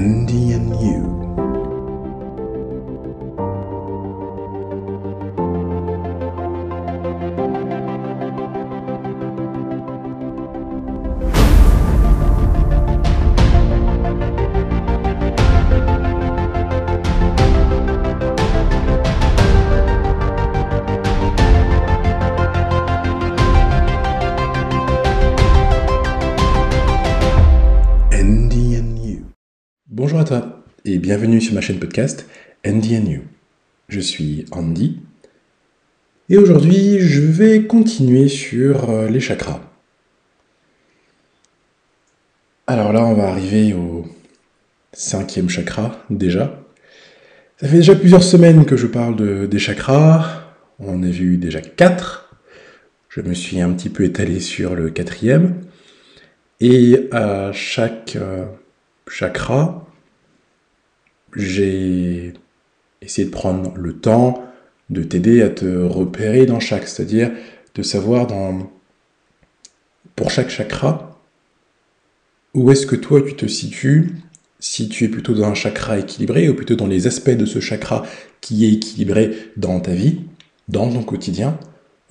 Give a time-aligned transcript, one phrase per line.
[0.00, 1.19] Andy and You.
[31.30, 32.26] Bienvenue sur ma chaîne podcast
[32.66, 33.20] Andy and You.
[33.88, 34.98] Je suis Andy
[36.28, 39.60] et aujourd'hui je vais continuer sur euh, les chakras.
[42.66, 44.06] Alors là on va arriver au
[44.92, 46.60] cinquième chakra déjà.
[47.60, 50.42] Ça fait déjà plusieurs semaines que je parle de- des chakras.
[50.80, 52.34] On a vu déjà quatre.
[53.08, 55.60] Je me suis un petit peu étalé sur le quatrième.
[56.58, 58.46] Et à chaque euh,
[59.08, 59.86] chakra,
[61.36, 62.34] j'ai
[63.02, 64.44] essayé de prendre le temps
[64.90, 67.30] de t'aider à te repérer dans chaque, c'est-à-dire
[67.74, 68.70] de savoir dans,
[70.16, 71.18] pour chaque chakra
[72.54, 74.16] où est-ce que toi tu te situes,
[74.58, 77.60] si tu es plutôt dans un chakra équilibré ou plutôt dans les aspects de ce
[77.60, 78.04] chakra
[78.40, 80.20] qui est équilibré dans ta vie,
[80.68, 81.58] dans ton quotidien,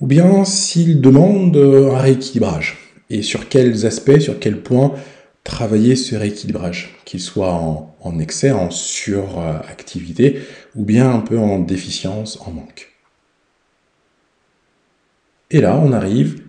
[0.00, 2.78] ou bien s'il demande un rééquilibrage.
[3.10, 4.94] Et sur quels aspects, sur quels points
[5.44, 10.42] travailler ce rééquilibrage, qu'il soit en, excès, en suractivité,
[10.74, 12.92] ou bien un peu en déficience, en manque.
[15.50, 16.42] Et là, on arrive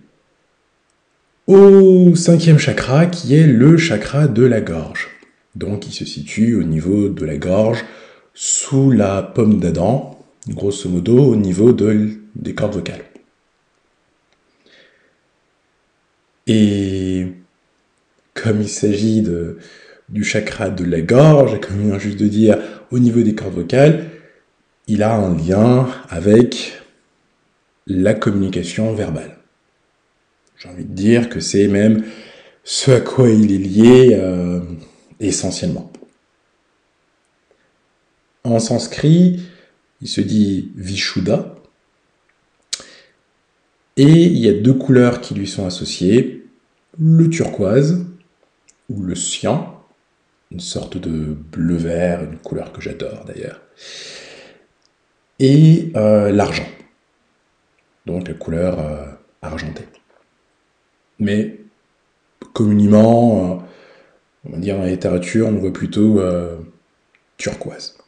[1.46, 5.08] au cinquième chakra, qui est le chakra de la gorge.
[5.54, 7.84] Donc, il se situe au niveau de la gorge,
[8.34, 10.18] sous la pomme d'Adam,
[10.48, 13.04] grosso modo au niveau de- des cordes vocales.
[16.46, 17.26] Et
[18.42, 19.24] comme il s'agit
[20.08, 22.58] du chakra de la gorge, comme il vient juste de dire
[22.90, 24.06] au niveau des cordes vocales,
[24.88, 26.82] il a un lien avec
[27.86, 29.38] la communication verbale.
[30.58, 32.04] J'ai envie de dire que c'est même
[32.64, 34.60] ce à quoi il est lié euh,
[35.20, 35.92] essentiellement.
[38.44, 39.40] En sanskrit,
[40.00, 41.54] il se dit Vishuddha,
[43.96, 46.46] et il y a deux couleurs qui lui sont associées,
[46.98, 48.06] le turquoise
[48.88, 49.82] ou le cyan,
[50.50, 53.60] une sorte de bleu-vert, une couleur que j'adore d'ailleurs,
[55.38, 56.68] et euh, l'argent,
[58.06, 59.06] donc la couleur euh,
[59.42, 59.88] argentée.
[61.18, 61.58] Mais
[62.52, 63.60] communément,
[64.44, 66.20] euh, on va dire dans la littérature, on voit plutôt
[67.36, 67.98] turquoise.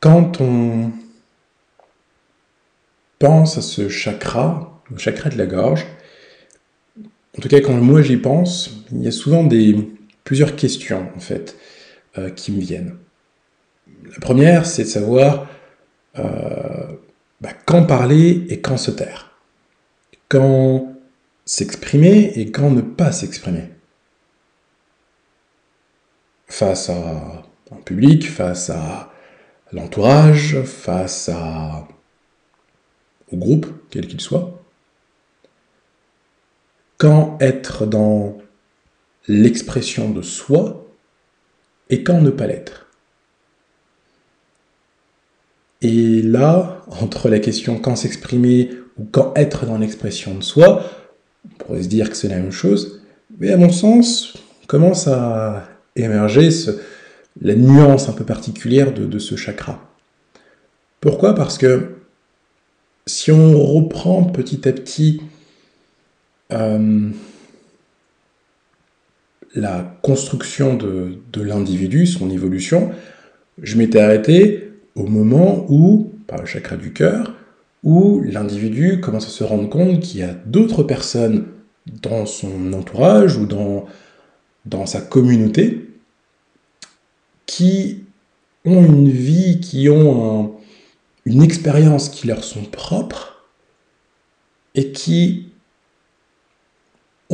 [0.00, 0.92] Quand on
[3.18, 5.86] pense à ce chakra, le chakra de la gorge,
[7.36, 9.48] en tout cas quand moi j'y pense, il y a souvent
[10.24, 11.56] plusieurs questions en fait
[12.18, 12.96] euh, qui me viennent.
[14.12, 15.48] La première, c'est de savoir
[16.18, 16.96] euh,
[17.40, 19.32] bah, quand parler et quand se taire.
[20.28, 20.94] Quand
[21.44, 23.70] s'exprimer et quand ne pas s'exprimer.
[26.46, 27.42] Face à
[27.72, 29.12] un public, face à
[29.72, 31.88] l'entourage, face à,
[33.32, 34.63] au groupe, quel qu'il soit.
[36.98, 38.38] Quand être dans
[39.28, 40.86] l'expression de soi
[41.90, 42.86] et quand ne pas l'être.
[45.82, 50.84] Et là, entre la question quand s'exprimer ou quand être dans l'expression de soi,
[51.44, 53.02] on pourrait se dire que c'est la même chose,
[53.38, 54.34] mais à mon sens,
[54.66, 56.48] commence à émerger
[57.40, 59.90] la nuance un peu particulière de, de ce chakra.
[61.00, 61.34] Pourquoi?
[61.34, 61.96] Parce que
[63.06, 65.20] si on reprend petit à petit
[66.52, 67.10] euh,
[69.54, 72.90] la construction de, l'individu, son évolution,
[73.62, 77.34] je m'étais arrêté au moment où, par le chakra du cœur,
[77.82, 81.46] où l'individu commence à se rendre compte qu'il y a d'autres personnes
[81.86, 83.86] dans son entourage ou dans,
[84.86, 85.88] sa communauté
[87.46, 88.04] qui
[88.64, 90.50] ont une vie, qui ont un-
[91.26, 93.44] une expérience qui leur sont propres
[94.74, 95.48] et qui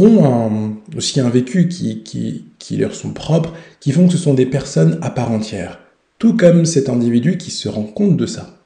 [0.00, 4.99] ont aussi un vécu qui, leur sont propres, qui font que ce sont des personnes
[5.02, 5.81] à part entière.
[6.19, 8.56] Tout comme cet individu qui se rend compte de ça.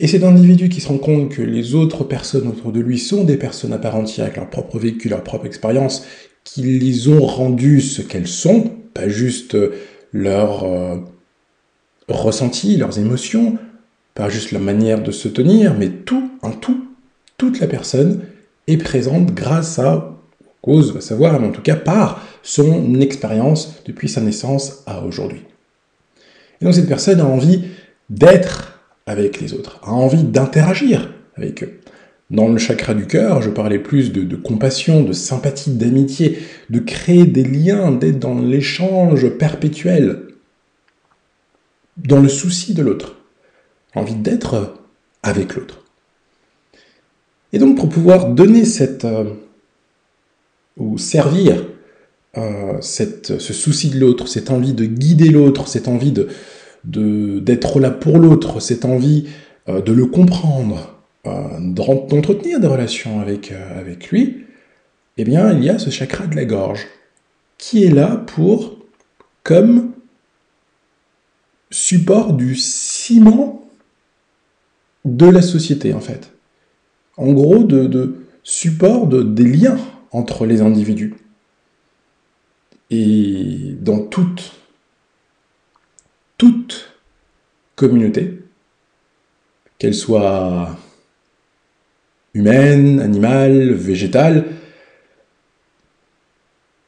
[0.00, 3.24] Et cet individu qui se rend compte que les autres personnes autour de lui sont
[3.24, 6.04] des personnes à part entière avec leur propre vécu, leur propre expérience,
[6.42, 9.56] qui les ont rendues ce qu'elles sont, pas juste
[10.12, 10.96] leur euh,
[12.08, 13.58] ressenti, leurs émotions,
[14.14, 16.86] pas juste la manière de se tenir, mais tout, un tout,
[17.36, 18.20] toute la personne
[18.66, 20.13] est présente grâce à,
[20.64, 25.42] cause va savoir, mais en tout cas par son expérience depuis sa naissance à aujourd'hui.
[26.60, 27.64] Et donc cette personne a envie
[28.08, 31.80] d'être avec les autres, a envie d'interagir avec eux.
[32.30, 36.38] Dans le chakra du cœur, je parlais plus de, compassion, de sympathie, d'amitié,
[36.70, 40.28] de créer des liens, d'être dans l'échange perpétuel,
[41.98, 43.16] dans le souci de l'autre,
[43.94, 44.74] envie d'être
[45.22, 45.82] avec l'autre.
[47.52, 49.04] Et donc pour pouvoir donner cette...
[49.04, 49.24] Euh,
[50.76, 51.64] ou servir
[52.36, 57.78] euh, cette, ce souci de l'autre, cette envie de guider l'autre, cette envie de, d'être
[57.80, 59.28] là pour l'autre, cette envie
[59.68, 64.44] euh, de le comprendre, euh, d'entretenir des relations avec, avec lui,
[65.16, 66.86] eh bien, il y a ce chakra de la gorge
[67.56, 68.78] qui est là pour,
[69.44, 69.92] comme
[71.70, 73.68] support du ciment
[75.04, 76.32] de la société, en fait.
[77.16, 79.78] En gros, de, support de, des liens
[80.14, 81.14] entre les individus.
[82.90, 84.52] Et dans toute,
[86.38, 86.94] toute
[87.74, 88.38] communauté,
[89.78, 90.78] qu'elle soit
[92.32, 94.44] humaine, animale, végétale,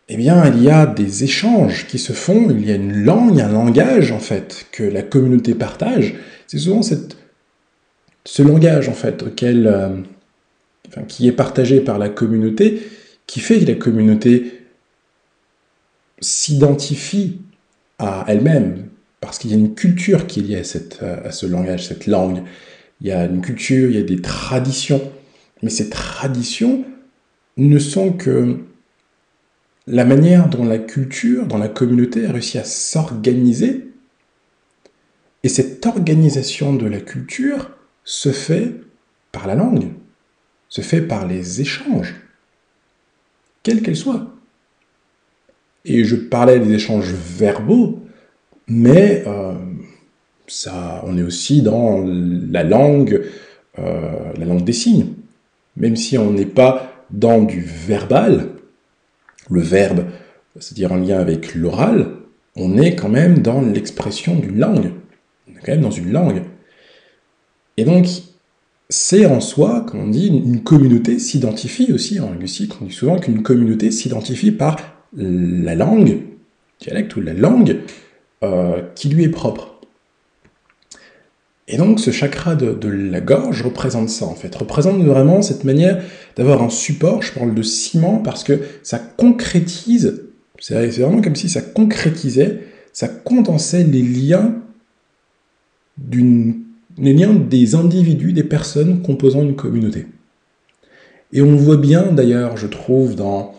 [0.08, 3.40] eh bien, il y a des échanges qui se font, il y a une langue,
[3.40, 6.14] un langage, en fait, que la communauté partage.
[6.46, 12.88] C'est souvent ce langage, en fait, auquel, euh, qui est partagé par la communauté,
[13.26, 14.62] qui fait que la communauté
[16.20, 17.40] s'identifie
[17.99, 18.88] à elle-même,
[19.20, 20.62] parce qu'il y a une culture qui est liée
[21.00, 22.43] à, ce langage, cette langue.
[23.00, 25.12] Il y a une culture, il y a des traditions.
[25.62, 26.84] Mais ces traditions
[27.56, 28.58] ne sont que
[29.87, 33.88] la manière dont la culture, dont la communauté a réussi à s'organiser.
[35.43, 37.70] Et cette organisation de la culture
[38.05, 38.75] se fait
[39.32, 39.88] par la langue,
[40.69, 42.14] se fait par les échanges,
[43.66, 44.30] quels qu'elles soient.
[45.84, 48.00] Et je parlais des échanges verbaux,
[48.68, 49.54] mais euh,
[50.46, 53.24] ça, on est aussi dans la langue,
[53.78, 55.06] euh, la langue des signes
[55.76, 58.48] même si on n'est pas dans du verbal,
[59.50, 60.06] le verbe,
[60.58, 62.12] c'est-à-dire en lien avec l'oral,
[62.56, 64.92] on est quand même dans l'expression d'une langue.
[65.46, 66.42] On est quand même dans une langue.
[67.76, 68.06] Et donc,
[68.88, 73.18] c'est en soi, comme on dit, une communauté s'identifie aussi, en linguistique, on dit souvent
[73.18, 74.76] qu'une communauté s'identifie par
[75.16, 76.20] la langue,
[76.80, 77.78] dialecte ou la langue,
[78.44, 79.76] euh, qui lui est propre.
[81.68, 86.00] Et donc ce chakra de, la gorge représente ça en fait, représente vraiment cette manière
[86.36, 90.22] d'avoir un support, je parle de ciment parce que ça concrétise,
[90.60, 92.60] c'est vraiment comme si ça concrétisait,
[92.92, 94.54] ça condensait les liens,
[96.98, 100.06] les liens des individus, des personnes composant une communauté.
[101.32, 103.54] Et on voit bien d'ailleurs, je trouve, dans,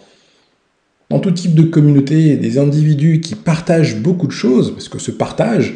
[1.09, 5.11] dans tout type de communauté, des individus qui partagent beaucoup de choses, parce que ce
[5.11, 5.75] partage,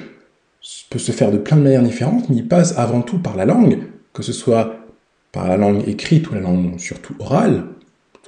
[0.89, 3.45] peut se faire de plein de manières différentes, mais il passe avant tout par la
[3.45, 3.79] langue,
[4.13, 4.75] que ce soit
[5.31, 7.65] par la langue écrite ou la langue surtout orale.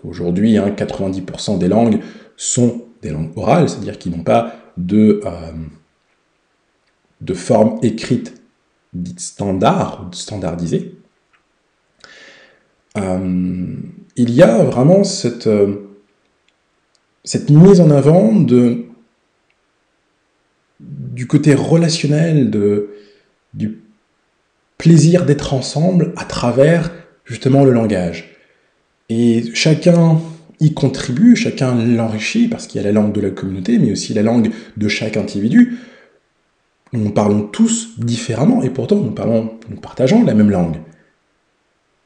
[0.04, 2.00] Aujourd'hui, 90% hein, des langues
[2.36, 5.52] sont des langues orales, c'est-à-dire qu'ils n'ont pas de, euh,
[7.22, 8.42] de forme écrite
[8.94, 10.96] dite standard standardisée.
[12.98, 13.76] Euh,
[14.16, 15.90] il y a vraiment cette, euh,
[17.24, 18.86] cette mise en avant de
[20.80, 22.90] du côté relationnel, de,
[23.54, 23.80] du
[24.78, 26.92] plaisir d'être ensemble à travers
[27.24, 28.36] justement le langage.
[29.10, 30.20] Et chacun
[30.60, 34.14] y contribue, chacun l'enrichit, parce qu'il y a la langue de la communauté, mais aussi
[34.14, 35.78] la langue de chaque individu.
[36.94, 40.78] Nous parlons tous différemment, et pourtant nous, parlons, partageons la même langue.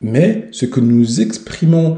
[0.01, 1.97] Mais ce que nous exprimons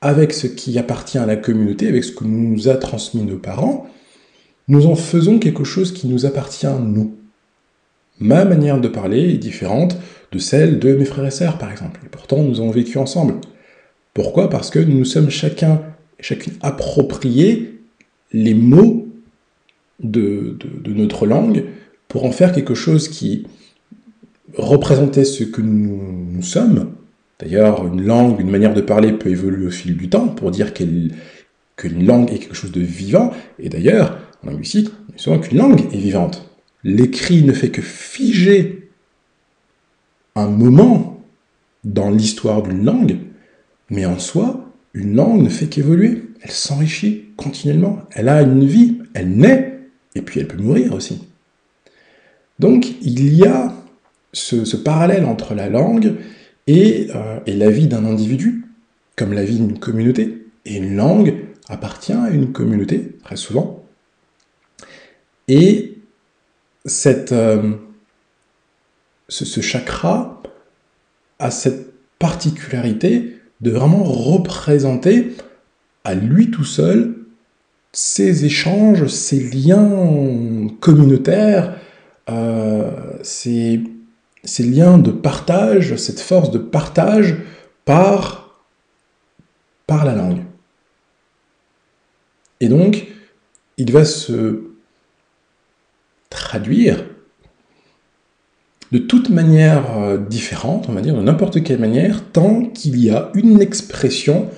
[0.00, 3.86] avec ce qui appartient à la communauté, avec ce que nous a transmis nos parents,
[4.68, 7.14] nous en faisons quelque chose qui nous appartient, nous.
[8.20, 9.96] Ma manière de parler est différente
[10.32, 12.00] de celle de mes frères et sœurs, par exemple.
[12.04, 13.34] Et pourtant, nous avons vécu ensemble.
[14.14, 14.48] Pourquoi?
[14.48, 15.82] Parce que nous sommes chacun
[16.20, 17.80] chacune appropriés
[18.32, 19.06] les mots
[20.00, 21.64] de, notre langue
[22.14, 23.44] pour en faire quelque chose qui
[24.56, 26.92] représentait ce que nous, nous sommes.
[27.40, 30.72] D'ailleurs, une langue, une manière de parler peut évoluer au fil du temps pour dire
[30.74, 31.10] qu'une
[31.82, 33.32] langue est quelque chose de vivant.
[33.58, 34.16] Et d'ailleurs,
[34.46, 36.48] en linguistique, on souvent qu'une langue est vivante.
[36.84, 38.88] L'écrit ne fait que figer
[40.36, 41.20] un moment
[41.82, 43.16] dans l'histoire d'une langue,
[43.90, 46.22] mais en soi, une langue ne fait qu'évoluer.
[46.42, 48.02] Elle s'enrichit continuellement.
[48.12, 49.80] Elle a une vie, elle naît,
[50.14, 51.22] et puis elle peut mourir aussi.
[52.58, 53.72] Donc il y a
[54.32, 56.14] ce, parallèle entre la langue
[56.66, 58.64] et, euh, et la vie d'un individu,
[59.16, 60.46] comme la vie d'une communauté.
[60.64, 63.84] Et une langue appartient à une communauté, très souvent.
[65.48, 65.98] Et
[67.32, 67.72] euh,
[69.28, 70.42] ce, chakra
[71.38, 75.34] a cette particularité de vraiment représenter
[76.04, 77.16] à lui tout seul
[77.92, 81.78] ces échanges, ces liens communautaires,
[82.26, 83.80] ces,
[84.42, 87.36] ces, liens de partage, cette force de partage
[87.84, 88.64] par,
[89.86, 90.42] par la langue.
[92.60, 93.06] Et donc,
[93.76, 94.70] il va se
[96.30, 97.04] traduire
[98.92, 103.10] de toute manière euh, différente, on va dire, de n'importe quelle manière, tant qu'il y
[103.10, 104.48] a une expression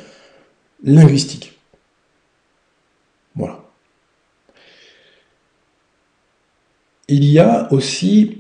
[0.85, 1.59] linguistique.
[3.35, 3.65] Voilà.
[7.09, 8.39] Il y a aussi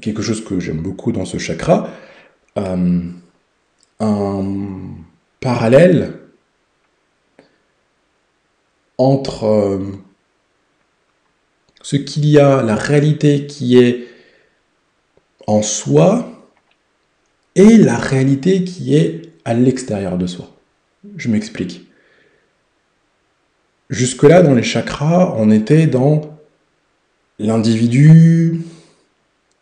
[0.00, 1.90] quelque chose que j'aime beaucoup dans ce chakra,
[2.56, 3.00] euh,
[4.00, 4.56] un
[5.40, 6.18] parallèle
[8.98, 9.92] entre euh,
[11.82, 14.08] ce qu'il y a, la réalité qui est
[15.46, 16.30] en soi,
[17.54, 20.48] et la réalité qui est à l'extérieur de soi.
[21.16, 21.86] Je m'explique.
[23.88, 26.29] Jusque-là, dans les chakras, on était dans
[27.40, 28.60] l'individu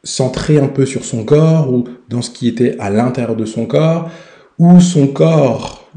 [0.03, 3.67] centré un peu sur son corps ou dans ce qui était à l'intérieur de son
[3.67, 4.11] corps,
[4.59, 5.89] où son corps,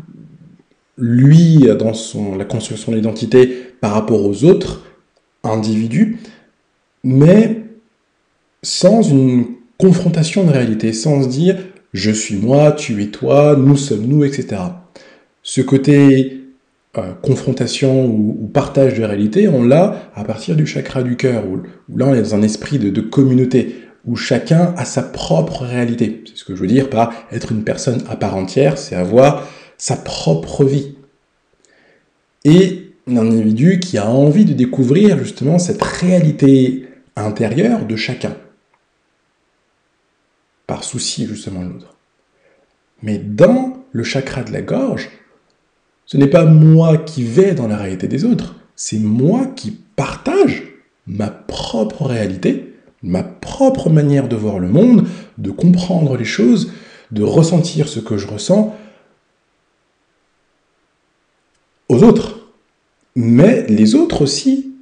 [0.98, 3.48] lui, dans son, la construction de l'identité
[3.82, 4.84] par rapport aux autres
[5.44, 6.20] individus,
[7.04, 7.64] mais
[8.62, 9.48] sans une
[9.80, 11.58] confrontation de réalité, sans se dire
[11.94, 14.62] je suis moi, tu es toi, nous sommes nous, etc.
[15.42, 16.41] Ce côté
[16.98, 21.62] euh, confrontation ou, partage de réalité, on l'a à partir du chakra du cœur, où,
[21.96, 26.22] là on est dans un esprit de, communauté, où chacun a sa propre réalité.
[26.26, 29.48] C'est ce que je veux dire par être une personne à part entière, c'est avoir
[29.78, 30.96] sa propre vie.
[32.44, 38.36] Et un individu qui a envie de découvrir justement cette réalité intérieure de chacun,
[40.68, 41.96] par souci justement de l'autre.
[43.02, 45.10] Mais dans le chakra de la gorge,
[46.12, 50.64] ce n'est pas moi qui vais dans la réalité des autres, c'est moi qui partage
[51.08, 56.74] ma propre réalité, ma propre manière de voir le monde, de comprendre les choses,
[57.12, 58.76] de ressentir ce que je ressens
[61.88, 62.52] aux autres.
[63.16, 64.76] Mais les autres aussi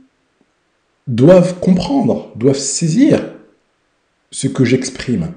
[1.06, 3.36] doivent comprendre, doivent saisir
[4.32, 5.32] ce que j'exprime,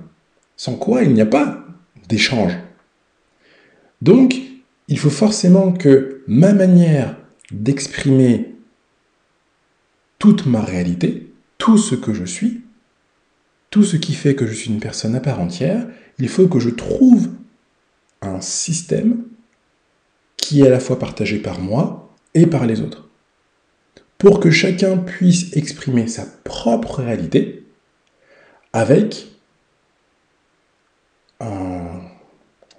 [0.56, 1.66] sans quoi il n'y a pas
[2.08, 2.56] d'échange.
[4.00, 4.41] Donc,
[4.92, 7.16] il faut forcément que ma manière
[7.50, 8.56] d'exprimer
[10.18, 12.60] toute ma réalité, tout ce que je suis,
[13.70, 15.86] tout ce qui fait que je suis une personne à part entière,
[16.18, 17.30] il faut que je trouve
[18.20, 19.24] un système
[20.36, 23.08] qui est à la fois partagé par moi et par les autres.
[24.18, 27.64] Pour que chacun puisse exprimer sa propre réalité
[28.74, 29.32] avec
[31.40, 32.11] va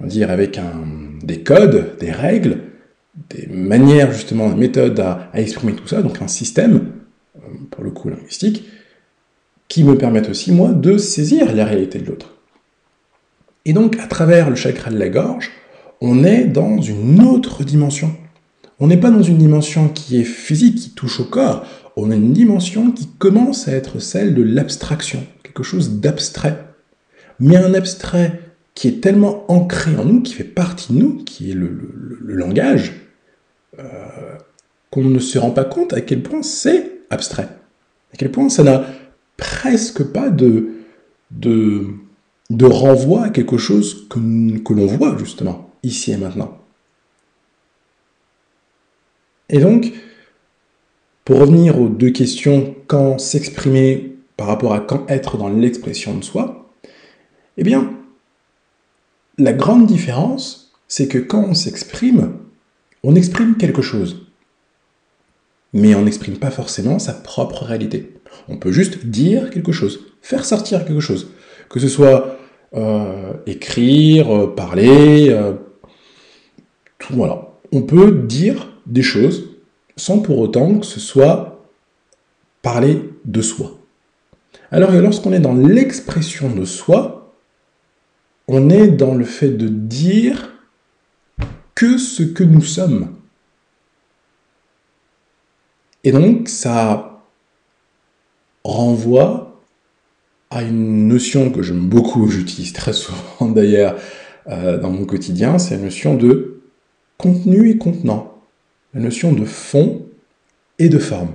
[0.01, 0.59] dire avec
[1.23, 2.59] des codes, des règles,
[3.29, 6.91] des manières justement, des méthodes à, exprimer tout ça, donc un système,
[7.38, 8.65] euh, pour le coup linguistique,
[9.67, 12.33] qui me permettent aussi, moi, de saisir la réalité de l'autre.
[13.65, 15.51] Et donc, à travers le chakra de la gorge,
[16.01, 18.13] on est dans une autre dimension.
[18.79, 22.15] On n'est pas dans une dimension qui est physique, qui touche au corps, on a
[22.15, 26.57] une dimension qui commence à être celle de l'abstraction, quelque chose d'abstrait.
[27.39, 28.41] Mais un abstrait
[28.75, 31.80] qui est tellement ancré en nous, qui fait partie de nous, qui est le,
[32.22, 32.94] langage,
[33.80, 33.84] euh,
[34.89, 37.50] qu'on ne se rend pas compte à quel point c'est abstrait.
[38.13, 38.86] À quel point ça n'a
[39.38, 40.70] presque pas de,
[42.62, 46.58] renvoi à quelque chose que, que l'on voit justement, ici et maintenant.
[49.50, 49.92] Et donc,
[51.25, 56.24] pour revenir aux deux questions, quand s'exprimer par rapport à quand être dans l'expression de
[56.24, 56.72] soi,
[57.58, 57.92] eh bien,
[59.38, 62.34] la grande différence, c'est que quand on s'exprime,
[63.04, 64.28] on exprime quelque chose.
[65.74, 68.13] Mais on n'exprime pas forcément sa propre réalité.
[68.48, 71.32] On peut juste dire quelque chose, faire sortir quelque chose.
[71.70, 72.38] Que ce soit
[72.75, 75.54] euh, écrire, euh, parler, euh,
[77.00, 77.50] tout, voilà.
[77.72, 79.50] On peut dire des choses
[79.96, 81.66] sans pour autant que ce soit
[82.62, 83.80] parler de soi.
[84.72, 87.23] Alors lorsqu'on est dans l'expression de soi,
[88.47, 90.53] on est dans le fait de dire
[91.75, 93.15] que ce que nous sommes.
[96.03, 97.21] Et donc, ça
[98.63, 99.62] renvoie
[100.50, 103.97] à une notion que j'aime beaucoup, j'utilise très souvent d'ailleurs
[104.47, 106.62] euh, dans mon quotidien, c'est la notion de
[107.17, 108.41] contenu et contenant,
[108.93, 110.05] la notion de fond
[110.79, 111.31] et de forme.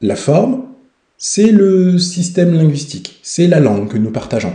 [0.00, 0.64] La forme,
[1.18, 4.54] c'est le système linguistique, c'est la langue que nous partageons.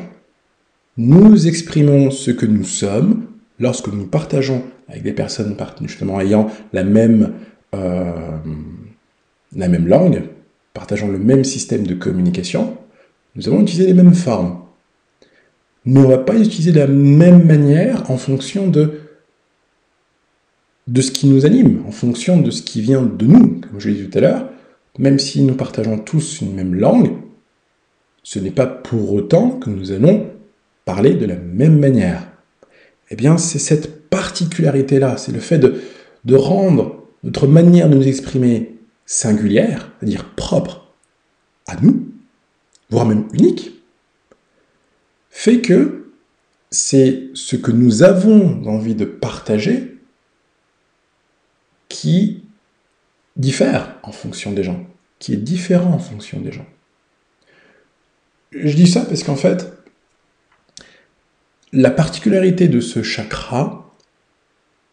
[0.97, 3.25] Nous exprimons ce que nous sommes
[3.59, 7.33] lorsque nous partageons avec des personnes justement ayant la même,
[7.73, 8.37] euh,
[9.55, 10.23] la même langue,
[10.73, 12.77] partageant le même système de communication,
[13.35, 14.61] nous allons utiliser les mêmes formes.
[15.83, 19.01] Mais on ne va pas utiliser de la même manière en fonction de,
[20.87, 23.59] de ce qui nous anime, en fonction de ce qui vient de nous.
[23.59, 24.49] Comme je l'ai dit tout à l'heure,
[24.97, 27.11] même si nous partageons tous une même langue,
[28.23, 30.31] ce n'est pas pour autant que nous allons
[30.85, 32.27] parler de la même manière.
[33.09, 38.79] Eh bien, c'est cette particularité-là, c'est le fait de, rendre notre manière de nous exprimer
[39.05, 40.93] singulière, c'est-à-dire propre
[41.67, 42.11] à nous,
[42.89, 43.71] voire même unique,
[45.29, 46.11] fait que
[46.71, 49.97] c'est ce que nous avons envie de partager
[51.89, 52.43] qui
[53.35, 54.85] diffère en fonction des gens,
[55.19, 56.65] qui est différent en fonction des gens.
[58.51, 59.71] Je dis ça parce qu'en fait,
[61.75, 63.94] la particularité de ce chakra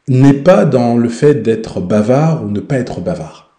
[0.09, 3.57] n'est pas dans le fait d'être bavard ou ne pas être bavard.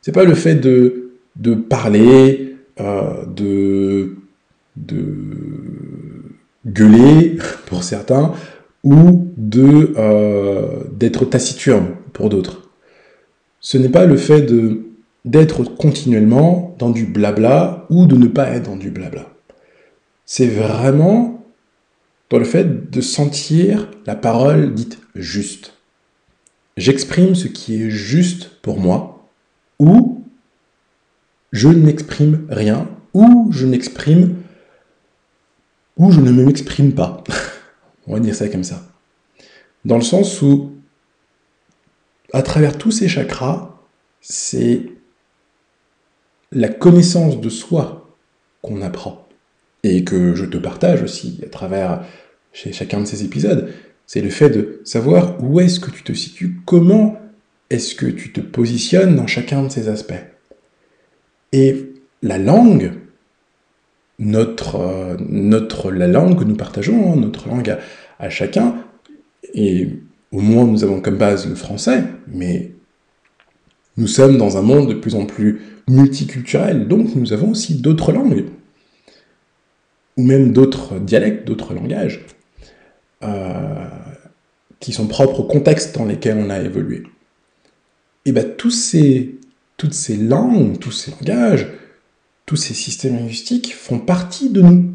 [0.00, 4.16] C'est pas le fait de, de parler, euh, de,
[4.76, 5.04] de
[6.66, 8.32] gueuler pour certains,
[8.84, 12.70] ou de euh, d'être taciturne pour d'autres.
[13.60, 14.82] Ce n'est pas le fait de
[15.26, 19.26] d'être continuellement dans du blabla ou de ne pas être dans du blabla.
[20.24, 21.39] C'est vraiment
[22.30, 25.74] dans le fait de sentir la parole dite juste.
[26.76, 29.28] J'exprime ce qui est juste pour moi,
[29.78, 30.24] ou
[31.52, 34.36] je n'exprime rien, ou je n'exprime,
[35.96, 37.24] ou je ne m'exprime pas.
[38.06, 38.82] On va dire ça comme ça.
[39.84, 40.72] Dans le sens où,
[42.32, 43.76] à travers tous ces chakras,
[44.20, 44.82] c'est
[46.52, 48.16] la connaissance de soi
[48.62, 49.26] qu'on apprend
[49.82, 52.04] et que je te partage aussi à travers
[52.52, 53.72] chez chacun de ces épisodes,
[54.06, 57.16] c'est le fait de savoir où est-ce que tu te situes, comment
[57.70, 60.24] est-ce que tu te positionnes dans chacun de ces aspects.
[61.52, 62.92] Et la langue,
[64.18, 67.78] notre, euh, notre, la langue que nous partageons, hein, notre langue à,
[68.18, 68.74] à chacun,
[69.54, 69.88] et
[70.32, 72.72] au moins nous avons comme base le français, mais
[73.96, 78.12] nous sommes dans un monde de plus en plus multiculturel, donc nous avons aussi d'autres
[78.12, 78.46] langues
[80.16, 82.24] ou même d'autres dialectes, d'autres langages,
[84.80, 87.02] qui sont propres au contexte dans lesquels on a évolué.
[88.24, 89.38] Et bien toutes ces
[90.16, 91.68] langues, tous ces langages,
[92.46, 94.94] tous ces systèmes linguistiques font partie de nous,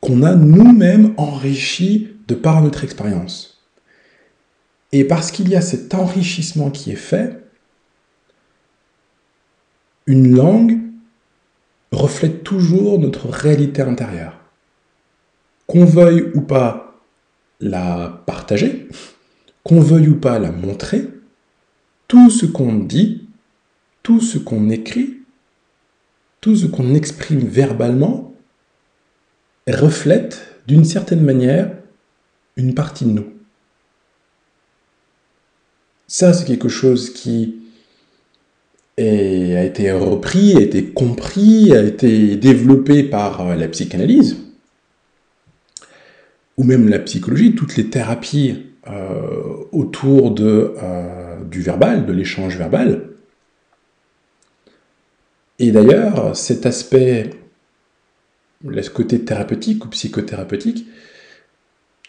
[0.00, 3.64] qu'on a nous-mêmes enrichis de par notre expérience.
[4.92, 7.42] Et parce qu'il y a cet enrichissement qui est fait,
[10.06, 10.78] une langue
[11.92, 14.37] reflète toujours notre réalité intérieure.
[15.68, 16.98] Qu'on veuille ou pas
[17.60, 18.88] la partager,
[19.62, 21.08] qu'on veuille ou pas la montrer,
[22.08, 23.28] tout ce qu'on dit,
[24.02, 25.18] tout ce qu'on écrit,
[26.40, 28.34] tout ce qu'on exprime verbalement
[29.68, 31.70] reflète d'une certaine manière
[32.56, 33.26] une partie de nous.
[36.06, 37.56] Ça, c'est quelque chose qui
[38.96, 44.47] a été repris, a été compris, a été développé par la psychanalyse,
[46.58, 52.58] ou même la psychologie, toutes les thérapies euh, autour de, euh, du verbal, de l'échange
[52.58, 53.10] verbal.
[55.60, 57.30] Et d'ailleurs, cet aspect,
[58.64, 60.86] le côté thérapeutique ou psychothérapeutique,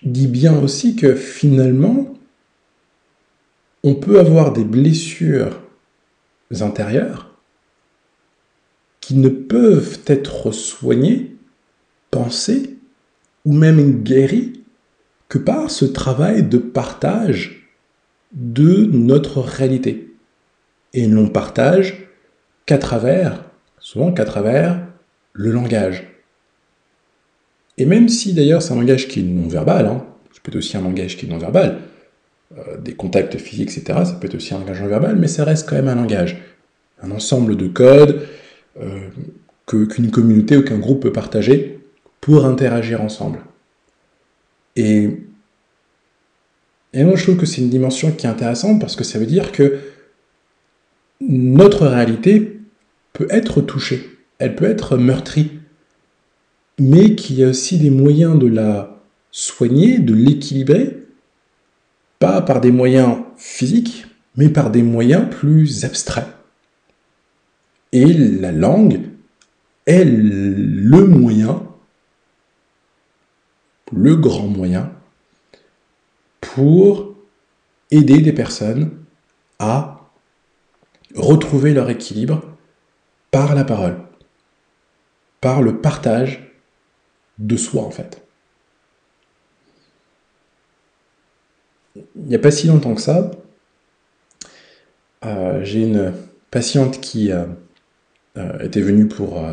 [0.01, 2.13] dit bien aussi que finalement,
[3.83, 5.61] on peut avoir des blessures
[6.61, 7.37] intérieures
[8.99, 11.35] qui ne peuvent être soignés,
[12.09, 12.78] pensés
[13.49, 14.61] ou même guéris
[15.27, 17.73] que par ce travail de partage
[18.31, 20.13] de notre réalité.
[20.93, 22.07] Et non partage
[22.67, 23.43] qu'à travers,
[23.79, 24.79] souvent qu'à travers
[25.33, 26.03] le langage.
[27.79, 30.77] Et même si d'ailleurs c'est un langage qui est non-verbal, hein, c'est peut être aussi
[30.77, 31.79] un langage qui est non-verbal,
[32.55, 34.01] euh, des contacts physiques, etc.
[34.05, 36.37] Ça peut être aussi un langage non verbal, mais ça reste quand même un langage.
[37.01, 38.27] Un ensemble de codes
[38.79, 39.09] euh,
[39.65, 41.78] qu'une communauté ou qu'un groupe peut partager
[42.21, 43.39] pour interagir ensemble.
[44.75, 45.23] Et,
[46.93, 49.25] et moi, je trouve que c'est une dimension qui est intéressante parce que ça veut
[49.25, 49.79] dire que
[51.21, 52.59] notre réalité
[53.13, 55.59] peut être touchée, elle peut être meurtrie,
[56.79, 59.01] mais qu'il y a aussi des moyens de la
[59.31, 61.05] soigner, de l'équilibrer,
[62.19, 66.27] pas par des moyens physiques, mais par des moyens plus abstraits.
[67.91, 69.01] Et la langue
[69.85, 71.63] est le moyen,
[73.91, 74.91] le grand moyen,
[76.41, 77.15] pour
[77.91, 79.03] aider des personnes
[79.59, 80.09] à
[81.15, 82.41] retrouver leur équilibre
[83.31, 83.97] par la parole,
[85.41, 86.53] par le partage
[87.39, 88.25] de soi en fait.
[91.95, 93.31] Il n'y a pas si longtemps que ça,
[95.25, 96.13] euh, j'ai une
[96.51, 97.45] patiente qui euh,
[98.37, 99.43] euh, était venue pour,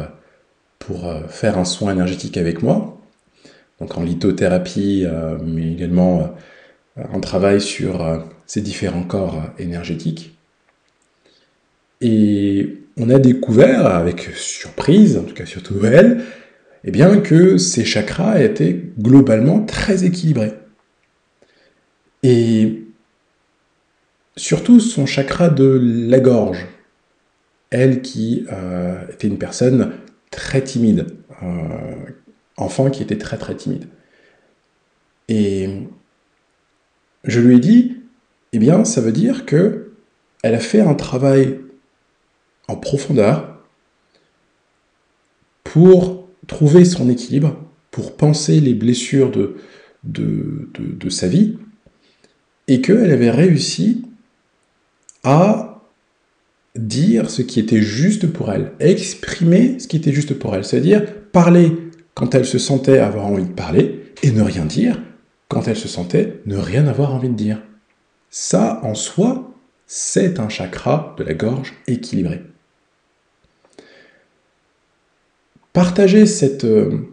[0.79, 2.95] pour faire un soin énergétique avec moi,
[3.80, 5.06] donc en lithothérapie,
[5.44, 6.34] mais également
[6.96, 10.36] un travail sur ces différents corps énergétiques.
[12.00, 16.22] Et on a découvert, avec surprise, en tout cas surtout elle,
[16.84, 20.54] eh bien que ces chakras étaient globalement très équilibrés.
[22.22, 22.84] Et
[24.36, 26.66] surtout son chakra de la gorge,
[27.70, 29.92] elle qui euh, était une personne
[30.30, 31.06] très timide,
[31.42, 31.46] euh,
[32.56, 33.86] enfant qui était très très timide.
[35.28, 35.68] Et
[37.24, 37.96] je lui ai dit,
[38.52, 39.92] eh bien, ça veut dire que
[40.42, 41.60] elle a fait un travail
[42.68, 43.58] en profondeur
[45.64, 47.56] pour trouver son équilibre,
[47.90, 49.56] pour penser les blessures de,
[50.04, 51.58] de, de, sa vie,
[52.68, 54.02] et qu'elle avait réussi
[55.24, 55.82] à
[56.76, 61.04] dire ce qui était juste pour elle, exprimer ce qui était juste pour elle, c'est-à-dire
[61.32, 61.72] parler
[62.16, 64.98] quand elle se sentait avoir envie de parler, et ne rien dire
[65.48, 67.62] quand elle se sentait ne rien avoir envie de dire.
[68.31, 69.52] Ça, en soi,
[69.87, 72.42] c'est un chakra de la gorge équilibré.
[75.74, 77.07] Partager cette, euh,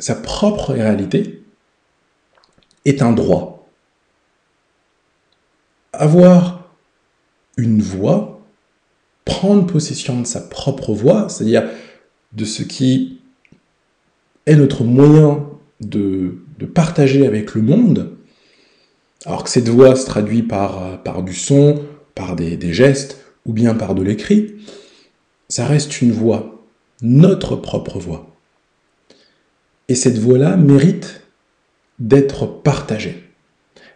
[0.00, 1.44] sa propre réalité
[2.84, 3.70] est un droit.
[5.92, 6.68] Avoir
[7.56, 8.44] une voix,
[9.24, 11.70] prendre possession de sa propre voix, c'est-à-dire
[12.32, 13.21] de ce qui
[14.46, 15.46] est notre moyen
[15.80, 16.38] de,
[16.74, 18.16] partager avec le monde,
[19.26, 21.82] alors que cette voix se traduit par, par du son,
[22.14, 24.54] par des, des gestes ou bien par de l'écrit,
[25.48, 26.52] ça reste une voix
[27.02, 28.28] notre propre voix.
[29.88, 31.22] Et cette voix-là mérite
[31.98, 33.24] d'être partagée.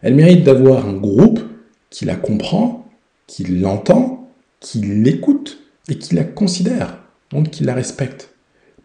[0.02, 1.40] Elle mérite d'avoir un groupe
[1.88, 2.88] qui la comprend,
[3.26, 4.30] qui l'entend,
[4.60, 6.98] qui l'écoute et qui la considère,
[7.30, 8.35] donc qui la respecte.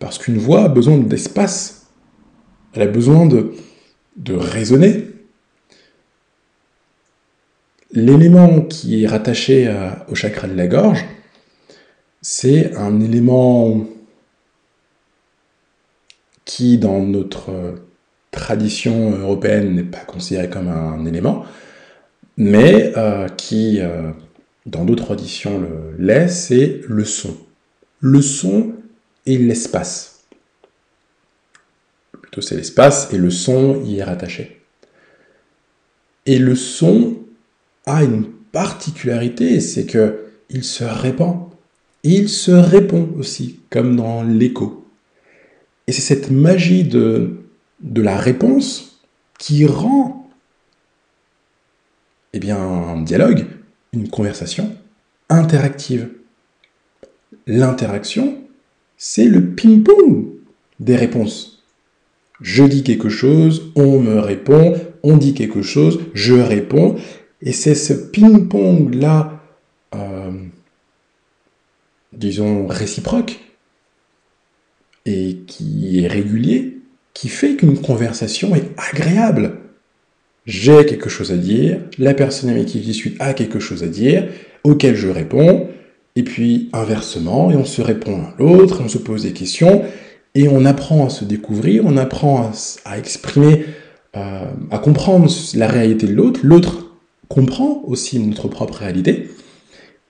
[0.02, 1.86] Parce qu'une voix a besoin d'espace,
[2.74, 3.54] elle a besoin de,
[4.34, 5.08] raisonner.
[7.92, 9.72] L'élément qui est rattaché
[10.10, 11.06] au chakra de la gorge,
[12.22, 13.86] c'est un élément
[16.46, 17.72] qui dans notre euh,
[18.32, 21.46] tradition européenne n'est pas considéré comme un élément,
[22.38, 24.12] mais euh, qui euh,
[24.66, 27.38] dans d'autres traditions le l'est, c'est le son.
[28.00, 28.74] Le son
[29.26, 30.26] et l'espace.
[32.22, 34.62] Plutôt c'est l'espace et le son y est rattaché.
[36.26, 37.18] Et le son
[37.86, 41.50] a une particularité, c'est que il se répand.
[42.04, 44.86] il se répond aussi, comme dans l'écho.
[45.88, 47.38] Et c'est cette magie de,
[47.80, 49.02] de la réponse
[49.40, 50.30] qui rend
[52.34, 53.46] eh bien, un dialogue,
[53.94, 54.76] une conversation
[55.30, 56.10] interactive.
[57.48, 58.41] L'interaction,
[59.04, 60.28] c'est le ping-pong
[60.80, 61.64] des réponses.
[62.40, 66.98] Je dis quelque chose, on me répond, on dit quelque chose, je réponds,
[67.42, 69.42] et c'est ce ping-pong-là,
[69.96, 70.32] euh,
[72.14, 73.40] disons, réciproque,
[75.08, 76.78] et qui est régulier,
[77.16, 79.58] qui fait qu'une conversation est agréable.
[80.46, 83.88] J'ai quelque chose à dire, la personne avec qui je suis a quelque chose à
[83.88, 84.30] dire,
[84.64, 85.68] auquel je réponds,
[86.16, 89.84] et puis inversement, et on se répond à l'autre, on se pose des questions,
[90.36, 92.52] et on apprend à se découvrir, on apprend
[92.86, 93.66] à, exprimer,
[94.16, 96.92] euh, à comprendre la réalité de l'autre, l'autre
[97.28, 99.30] comprend aussi notre propre réalité,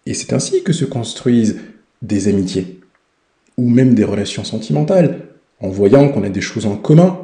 [0.05, 1.59] et c'est ainsi que se construisent
[2.01, 2.79] des amitiés
[3.57, 5.27] ou même des relations sentimentales,
[5.59, 7.19] en voyant qu'on a des choses en commun.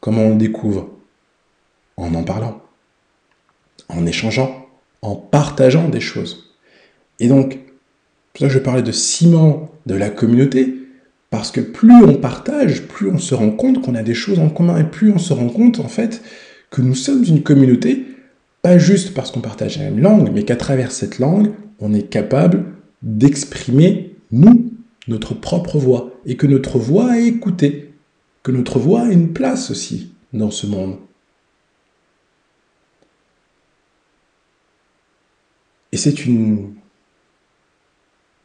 [0.00, 0.88] Comment on le découvre?
[1.96, 2.60] En en parlant,
[3.88, 4.66] en échangeant,
[5.00, 6.54] en partageant des choses.
[7.20, 7.58] Et donc,
[8.36, 10.74] pour ça je parlais de ciment de la communauté,
[11.30, 14.50] parce que plus on partage, plus on se rend compte qu'on a des choses en
[14.50, 16.22] commun, et plus on se rend compte en fait
[16.68, 18.04] que nous sommes une communauté,
[18.60, 22.10] pas juste parce qu'on partage la même langue, mais qu'à travers cette langue, on est
[22.10, 22.64] capable
[23.02, 24.70] d'exprimer nous
[25.08, 27.94] notre propre voix, et que notre voix est écoutée,
[28.42, 30.96] que notre voix a une place aussi dans ce monde.
[35.92, 36.75] Et c'est une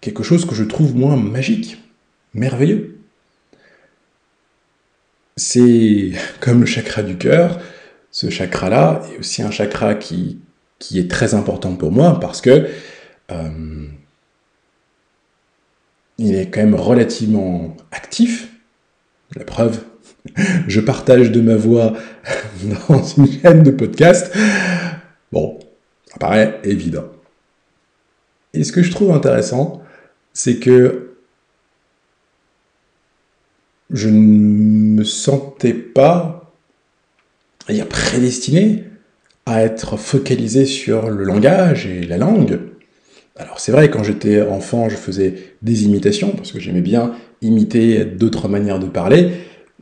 [0.01, 1.77] quelque chose que je trouve moins magique,
[2.33, 2.97] merveilleux.
[5.37, 6.11] C'est
[6.41, 7.61] comme le chakra du cœur,
[8.09, 10.41] ce chakra-là est aussi un chakra qui,
[10.93, 12.67] est très important pour moi parce que
[13.31, 13.87] euh,
[16.17, 18.49] il est quand même relativement actif.
[19.35, 19.83] La preuve,
[20.67, 21.93] je partage de ma voix
[22.89, 24.35] dans une chaîne de podcast.
[25.31, 25.59] Bon,
[26.07, 27.05] ça paraît évident.
[28.53, 29.81] Et ce que je trouve intéressant,
[30.33, 31.15] c'est que
[33.89, 36.41] je ne me sentais pas
[37.89, 38.83] prédestiné
[39.45, 42.59] à être focalisé sur le langage et la langue.
[43.37, 48.05] Alors c'est vrai, quand j'étais enfant, je faisais des imitations, parce que j'aimais bien imiter
[48.05, 49.31] d'autres manières de parler.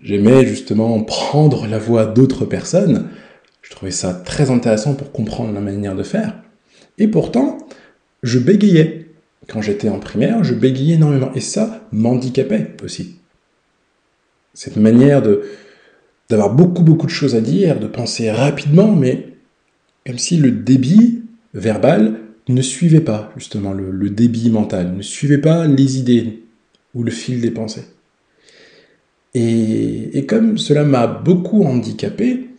[0.01, 3.09] J'aimais justement prendre la voix d'autres personnes.
[3.61, 6.35] Je trouvais ça très intéressant pour comprendre la manière de faire.
[6.97, 7.57] Et pourtant,
[8.23, 8.98] je bégayais.
[9.49, 11.33] Quand j'étais en primaire, je bégayais énormément.
[11.33, 13.15] Et ça m'handicapait aussi.
[14.53, 15.21] Cette manière
[16.29, 19.33] d'avoir beaucoup beaucoup de choses à dire, de penser rapidement, mais
[20.05, 25.67] comme si le débit verbal ne suivait pas justement le, débit mental, ne suivait pas
[25.67, 26.43] les idées
[26.95, 27.85] ou le fil des pensées.
[29.35, 32.49] Et comme cela m'a beaucoup handicapé,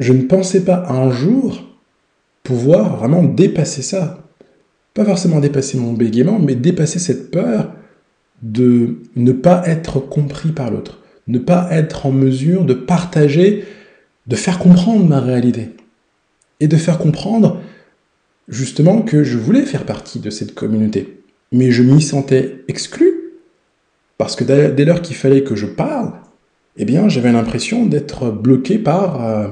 [0.00, 1.62] je ne pensais pas un jour
[2.42, 4.21] pouvoir vraiment dépasser ça.
[4.94, 7.72] Pas forcément dépasser mon bégaiement, mais dépasser cette peur
[8.42, 13.64] de ne pas être compris par l'autre, ne pas être en mesure de partager,
[14.26, 15.70] de faire comprendre ma réalité.
[16.60, 17.60] Et de faire comprendre
[18.48, 21.22] justement que je voulais faire partie de cette communauté.
[21.50, 23.12] Mais je m'y sentais exclu,
[24.18, 26.12] parce que dès lors qu'il fallait que je parle,
[26.76, 29.24] eh bien j'avais l'impression d'être bloqué par...
[29.24, 29.48] Euh,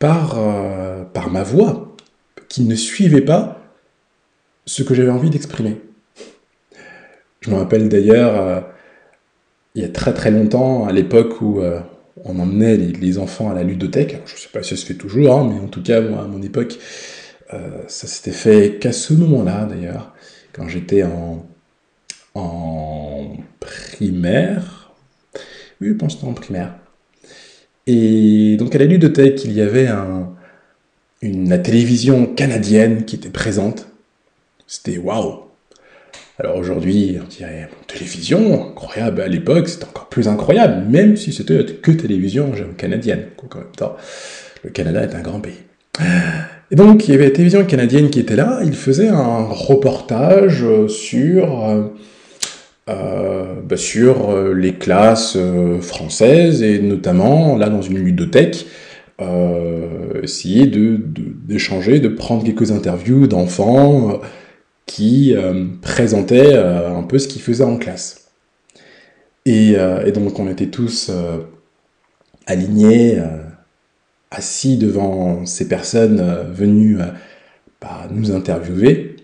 [0.00, 1.94] par, euh, par ma voix,
[2.48, 3.59] qui ne suivait pas
[4.70, 5.80] ce que j'avais envie d'exprimer.
[7.40, 8.60] Je me rappelle d'ailleurs, euh,
[9.74, 11.80] il y a très très longtemps, à l'époque où euh,
[12.24, 14.94] on emmenait les, enfants à la ludothèque, je ne sais pas si ça se fait
[14.94, 16.78] toujours, hein, mais en tout cas, moi, à mon époque,
[17.88, 20.14] ça s'était fait qu'à ce moment-là, d'ailleurs,
[20.52, 21.44] quand j'étais en,
[23.58, 24.92] primaire.
[25.80, 26.74] Oui, je pense que en primaire.
[27.88, 29.88] Et donc à la ludothèque, il y avait
[31.22, 33.89] une, la télévision canadienne qui était présente.
[34.72, 35.46] C'était waouh
[36.38, 39.20] Alors aujourd'hui, on dirait télévision, incroyable.
[39.20, 43.24] À l'époque, c'était encore plus incroyable, même si c'était que télévision canadienne.
[43.42, 43.96] en même temps,
[44.62, 45.58] le Canada est un grand pays.
[46.70, 48.60] Et donc, il y avait la télévision canadienne qui était là.
[48.64, 51.88] Il faisait un reportage sur euh,
[52.90, 58.66] euh, bah, sur euh, les classes euh, françaises et notamment là dans une ludothèque
[60.22, 64.18] essayer d'échanger, de, de, prendre quelques interviews d'enfants
[64.90, 65.36] qui
[65.82, 68.32] présentaient un peu ce qu'ils faisaient en classe.
[69.46, 71.12] Et, et, donc on était tous
[72.46, 73.22] alignés,
[74.32, 76.20] assis devant ces personnes
[76.52, 76.98] venues
[77.80, 79.14] bah, nous interviewer,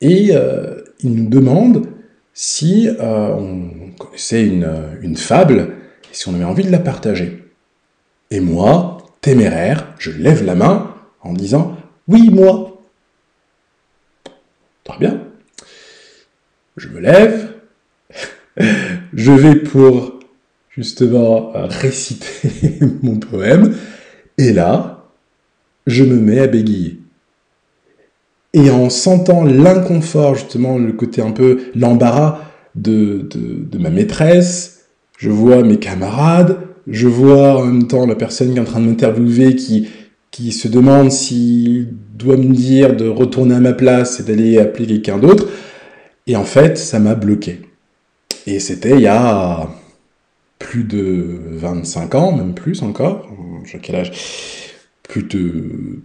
[0.00, 0.32] et
[1.00, 1.86] ils nous demandent
[2.38, 5.70] si euh, on connaissait une, fable
[6.12, 7.42] et si on avait envie de la partager.
[8.30, 11.76] Et moi, téméraire, je lève la main en disant
[12.08, 12.75] Oui, moi.
[14.98, 15.22] Bien.
[16.76, 17.54] Je me lève,
[19.12, 20.20] je vais pour
[20.70, 23.74] justement réciter mon poème,
[24.38, 25.06] et là,
[25.86, 27.00] je me mets à bégayer.
[28.52, 32.40] Et en sentant l'inconfort, justement, le côté un peu, l'embarras
[32.74, 34.86] de, de, ma maîtresse,
[35.18, 38.80] je vois mes camarades, je vois en même temps la personne qui est en train
[38.80, 39.88] de m'interviewer qui,
[40.36, 44.86] qui se demande s'il doit me dire de retourner à ma place et d'aller appeler
[44.86, 45.48] quelqu'un d'autre.
[46.26, 47.62] Et en fait, ça m'a bloqué.
[48.46, 49.66] Et c'était il y a
[50.58, 53.26] plus de 25 ans, même plus encore.
[53.64, 54.12] J'ai quel âge?
[55.04, 56.02] Plus de...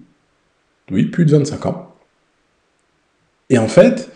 [0.92, 1.94] Oui, plus de 25 ans.
[3.50, 4.10] Et en fait,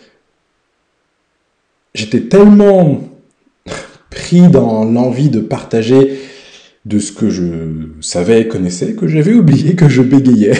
[1.94, 3.02] j'étais tellement
[4.10, 6.18] pris dans l'envie de partager
[6.86, 10.52] de ce que je savais et connaissais que j'avais oublié que je bégayais.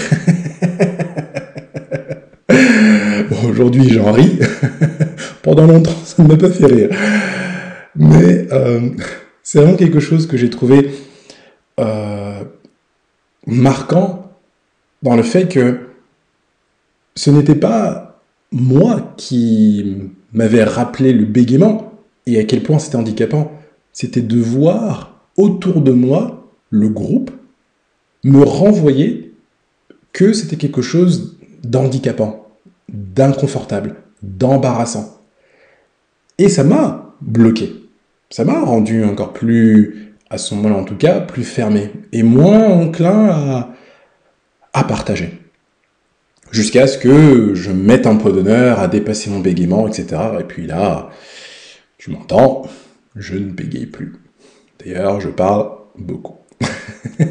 [2.49, 4.37] bon, aujourd'hui j'en ris.
[5.43, 6.91] Pendant longtemps, ça ne m'a pas fait rire.
[7.95, 8.91] Mais euh,
[9.45, 10.91] c'est vraiment quelque chose que j'ai trouvé
[11.79, 12.43] euh,
[13.47, 14.33] marquant
[15.05, 15.79] dans le fait que
[17.15, 21.93] ce n'était pas moi qui m'avais rappelé le bégaiement
[22.27, 23.53] et à quel point c'était handicapant,
[23.93, 27.31] c'était de voir autour de moi le groupe
[28.25, 29.35] me renvoyer
[30.13, 32.49] que c'était quelque chose d'handicapant,
[32.89, 35.21] d'inconfortable, d'embarrassant.
[36.39, 37.75] Et ça m'a bloqué.
[38.31, 42.67] Ça m'a rendu encore plus, à ce moment-là en tout cas, plus fermé et moins
[42.67, 43.75] enclin
[44.73, 45.39] à, partager.
[46.51, 50.21] Jusqu'à ce que je mette un peu d'honneur à dépasser mon bégaiement, etc.
[50.41, 51.11] Et puis là,
[51.99, 52.63] tu m'entends,
[53.15, 54.15] je ne bégaye plus.
[54.79, 56.37] D'ailleurs, je parle beaucoup.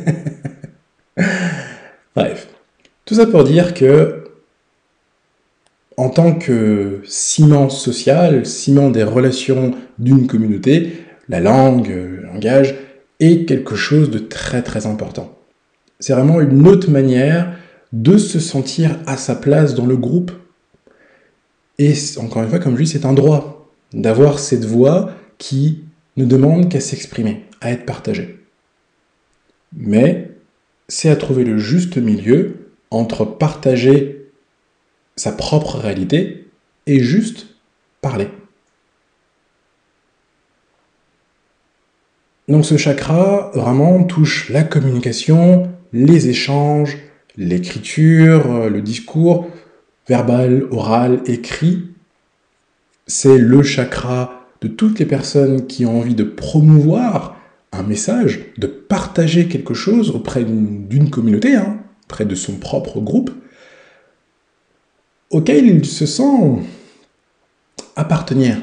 [2.16, 2.48] Bref.
[3.06, 4.24] Tout ça pour dire que,
[5.98, 12.76] en tant que ciment social, ciment des relations d'une communauté, la langue, le langage,
[13.20, 15.38] est quelque chose de très très important.
[16.00, 17.56] C'est vraiment une autre manière
[17.94, 20.32] de se sentir à sa place dans le groupe.
[21.78, 25.85] Et encore une fois, comme je dis, c'est un droit d'avoir cette voix qui
[26.18, 28.40] ne demande qu'à s'exprimer, à être partagée.
[29.74, 30.32] Mais
[30.88, 34.30] c'est à trouver le juste milieu entre partager
[35.16, 36.48] sa propre réalité
[36.86, 37.48] et juste
[38.02, 38.28] parler.
[42.48, 46.98] Donc ce chakra vraiment touche la communication, les échanges,
[47.38, 49.48] l'écriture, le discours,
[50.08, 51.90] verbal, oral, écrit.
[53.08, 57.38] C'est le chakra de toutes les personnes qui ont envie de promouvoir
[57.72, 63.32] un message, de partager quelque chose auprès d'une communauté, hein, auprès de son propre groupe,
[65.30, 66.62] auquel il se sent
[67.96, 68.58] appartenir.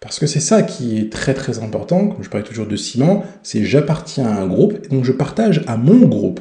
[0.00, 3.24] Parce que c'est ça qui est très très important, comme je parlais toujours de ciment,
[3.42, 6.40] c'est j'appartiens à un groupe, donc je partage à mon groupe.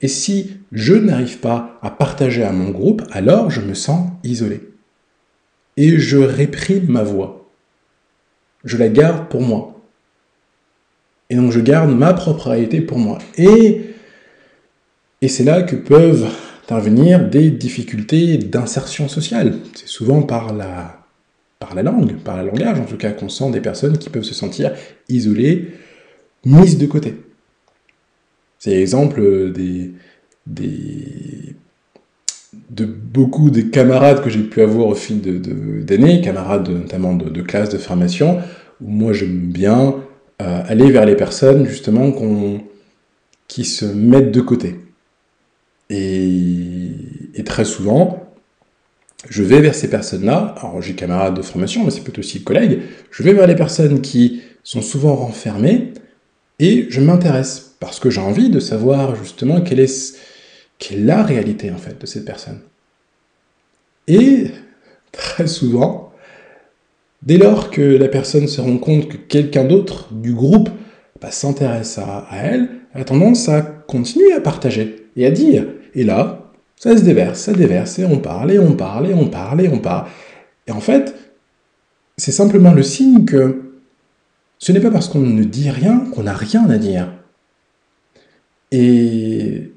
[0.00, 4.67] Et si je n'arrive pas à partager à mon groupe, alors je me sens isolé.
[5.78, 7.48] Et je réprime ma voix.
[8.64, 9.80] Je la garde pour moi.
[11.30, 13.18] Et donc je garde ma propre réalité pour moi.
[13.36, 13.82] Et,
[15.22, 16.26] et c'est là que peuvent
[16.64, 19.54] intervenir des difficultés d'insertion sociale.
[19.74, 21.06] C'est souvent par la,
[21.60, 24.24] par la langue, par le langage en tout cas, qu'on sent des personnes qui peuvent
[24.24, 24.72] se sentir
[25.08, 25.74] isolées,
[26.44, 27.14] mises de côté.
[28.58, 29.92] C'est l'exemple des,
[30.44, 31.54] des,
[32.70, 37.28] de beaucoup des camarades que j'ai pu avoir au fil d'années, de, camarades notamment de,
[37.28, 38.38] de classe de formation,
[38.80, 39.96] où moi j'aime bien
[40.42, 42.12] euh, aller vers les personnes justement
[43.48, 44.76] qui se mettent de côté.
[45.90, 46.90] Et,
[47.34, 48.28] et très souvent,
[49.28, 52.80] je vais vers ces personnes-là, alors j'ai camarades de formation, mais c'est peut-être aussi collègues,
[53.10, 55.92] je vais vers les personnes qui sont souvent renfermées,
[56.60, 60.16] et je m'intéresse, parce que j'ai envie de savoir justement quelle est,
[60.78, 62.60] quelle est la réalité en fait de cette personne.
[64.06, 64.50] Et
[65.12, 66.12] très souvent,
[67.22, 70.70] dès lors que la personne se rend compte que quelqu'un d'autre du groupe
[71.20, 75.66] bah, s'intéresse à, à, elle, elle a tendance à continuer à partager et à dire.
[75.94, 79.28] Et là, ça se déverse, ça déverse, et on parle, et on parle, et on
[79.28, 80.06] parle, et on parle.
[80.66, 81.14] Et en fait,
[82.16, 83.72] c'est simplement le signe que
[84.58, 87.12] ce n'est pas parce qu'on ne dit rien qu'on n'a rien à dire.
[88.70, 89.72] Et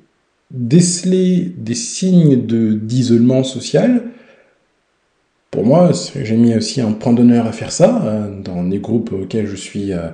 [0.54, 4.04] déceler des signes d'isolement social,
[5.50, 9.12] pour moi, j'ai mis aussi un point d'honneur à faire ça euh, dans les groupes
[9.12, 10.10] auxquels je suis, euh,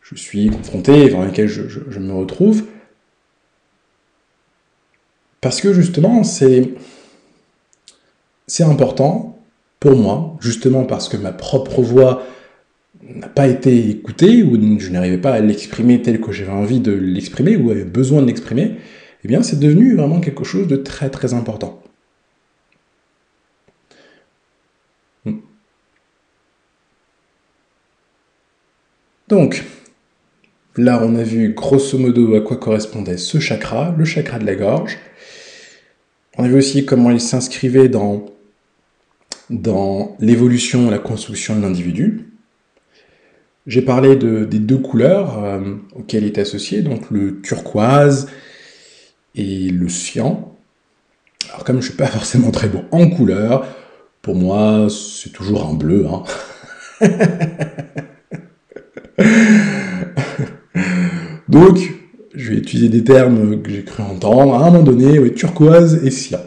[0.00, 2.64] je suis confronté, dans lesquels je, je me retrouve.
[5.40, 6.70] Parce que justement, c'est
[8.48, 9.38] c'est important
[9.78, 12.24] pour moi, justement parce que ma propre voix
[13.02, 16.92] n'a pas été écoutée, ou je n'arrivais pas à l'exprimer tel que j'avais envie de
[16.92, 18.76] l'exprimer, ou avait besoin de l'exprimer,
[19.24, 21.82] eh bien c'est devenu vraiment quelque chose de très très important.
[25.24, 25.38] Hmm.
[29.28, 29.64] Donc,
[30.76, 34.54] là on a vu grosso modo à quoi correspondait ce chakra, le chakra de la
[34.54, 34.98] gorge.
[36.36, 38.26] On a vu aussi comment il s'inscrivait dans,
[39.50, 42.28] dans l'évolution, la construction de l'individu.
[43.66, 48.28] J'ai parlé de, des deux couleurs euh, auxquelles il est associé, donc le turquoise
[49.38, 50.54] et le cyan.
[51.48, 53.66] Alors comme je ne suis pas forcément très bon en couleur,
[54.20, 56.06] pour moi c'est toujours un bleu.
[56.06, 56.24] Hein.
[61.48, 61.78] donc
[62.34, 66.04] je vais utiliser des termes que j'ai cru entendre à un moment donné, oui, turquoise
[66.04, 66.40] et cyan.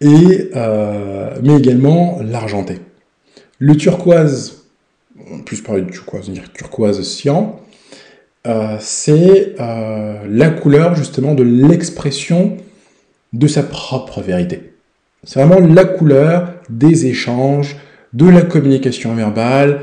[0.00, 2.78] Et, euh, mais également l'argenté.
[3.58, 4.60] Le turquoise
[5.44, 7.60] plus parler de turquoise, dire turquoise cyan,
[8.46, 12.56] euh, c'est euh, la couleur justement de l'expression
[13.32, 14.72] de sa propre vérité.
[15.24, 17.76] C'est vraiment la couleur des échanges,
[18.12, 19.82] de la communication verbale,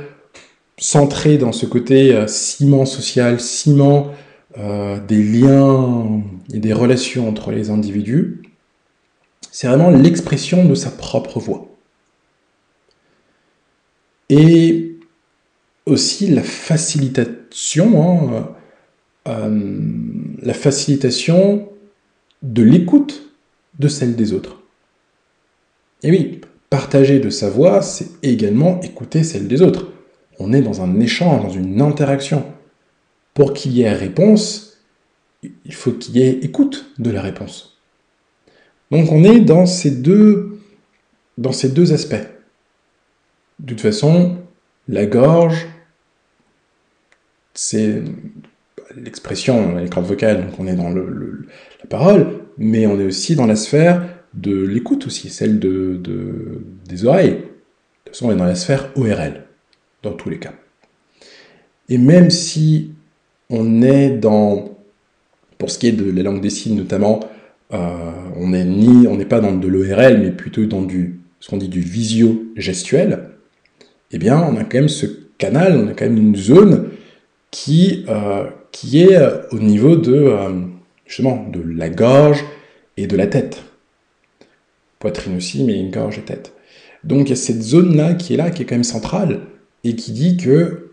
[0.80, 4.12] centrée dans ce côté euh, ciment social, ciment
[5.08, 8.42] des liens et des relations entre les individus,
[9.52, 11.68] c'est vraiment l'expression de sa propre voix.
[14.30, 14.96] Et
[15.86, 16.42] aussi la
[17.52, 18.50] hein,
[19.28, 19.80] euh,
[20.42, 21.70] la facilitation
[22.42, 23.34] de l'écoute
[23.80, 24.62] de celle des autres.
[26.04, 29.88] Et oui, partager de sa voix, c'est également écouter celle des autres.
[30.40, 32.46] On est dans un échange, dans une interaction.
[33.34, 34.78] Pour qu'il y ait réponse,
[35.44, 37.78] il faut qu'il y ait écoute de la réponse.
[38.92, 40.60] Donc on est dans ces deux,
[41.38, 42.16] dans ces deux aspects.
[43.60, 44.38] De toute façon,
[44.88, 45.68] la gorge,
[47.58, 48.04] c'est
[48.96, 52.28] l'expression, cordes vocales, donc on est dans la parole,
[52.58, 56.00] mais on est aussi dans la sphère de l'écoute aussi, celle de,
[56.88, 57.32] des oreilles.
[57.32, 57.36] De
[58.06, 59.44] toute façon, on est dans la sphère ORL,
[60.04, 60.54] dans tous les cas.
[61.90, 62.92] Et même si
[63.50, 64.78] on est dans,
[65.58, 67.22] pour ce qui est de la langue des signes notamment,
[67.74, 71.50] euh, on n'est ni, on n'est pas dans de l'ORL, mais plutôt dans du, ce
[71.50, 73.30] qu'on dit du visio-gestuel,
[74.12, 75.08] eh bien, on a quand même ce
[75.40, 76.92] canal, on a quand même une zone
[77.52, 80.36] qui, euh, qui est euh, au niveau de,
[81.06, 82.44] justement, de la gorge
[82.98, 83.64] et de la tête.
[85.00, 86.54] Poitrine aussi, mais une gorge et tête.
[87.04, 89.42] Donc il y a cette zone-là qui est là, qui est quand même centrale,
[89.84, 90.92] et qui dit que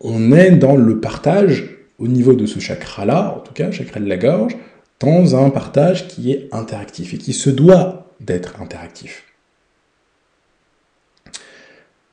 [0.00, 4.08] on est dans le partage au niveau de ce chakra-là, en tout cas, chakra de
[4.08, 4.56] la gorge,
[5.00, 9.24] dans un partage qui est interactif et qui se doit d'être interactif.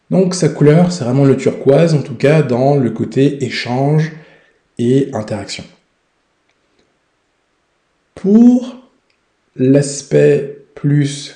[0.10, 4.12] Donc sa couleur, c'est vraiment le turquoise, en tout cas dans le côté échange
[4.78, 5.64] et interaction.
[8.16, 8.76] Pour
[9.56, 11.36] l'aspect plus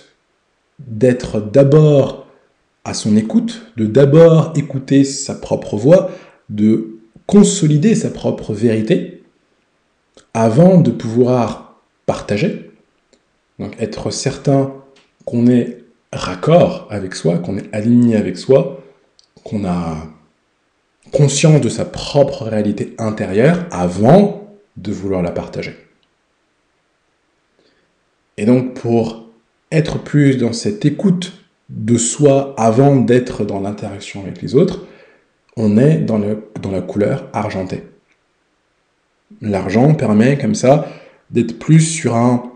[0.79, 2.27] d'être d'abord
[2.83, 6.11] à son écoute, de d'abord écouter sa propre voix,
[6.49, 9.23] de consolider sa propre vérité
[10.33, 12.71] avant de pouvoir partager.
[13.59, 14.73] Donc être certain
[15.25, 15.76] qu'on est
[16.11, 18.81] raccord avec soi, qu'on est aligné avec soi,
[19.43, 19.97] qu'on a
[21.11, 25.75] conscience de sa propre réalité intérieure avant de vouloir la partager.
[28.37, 29.27] Et donc pour
[29.71, 31.33] être plus dans cette écoute
[31.69, 34.85] de soi avant d'être dans l'interaction avec les autres,
[35.57, 37.83] on est dans, le, dans la couleur argentée.
[39.41, 40.87] L'argent permet comme ça
[41.31, 42.51] d'être plus sur un,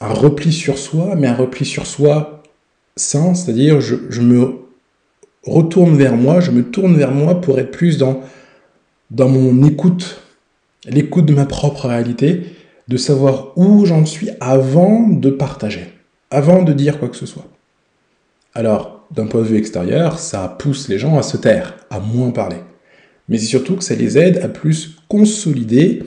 [0.00, 2.42] un repli sur soi, mais un repli sur soi
[2.96, 4.54] sain, c'est-à-dire je, me
[5.44, 8.20] retourne vers moi, je me tourne vers moi pour être plus dans,
[9.10, 10.22] dans mon écoute,
[10.86, 12.42] l'écoute de ma propre réalité,
[12.88, 15.92] de savoir où j'en suis avant de partager,
[16.30, 17.46] avant de dire quoi que ce soit.
[18.54, 22.30] Alors, d'un point de vue extérieur, ça pousse les gens à se taire, à moins
[22.30, 22.56] parler.
[23.28, 26.04] Mais c'est surtout que ça les aide à plus consolider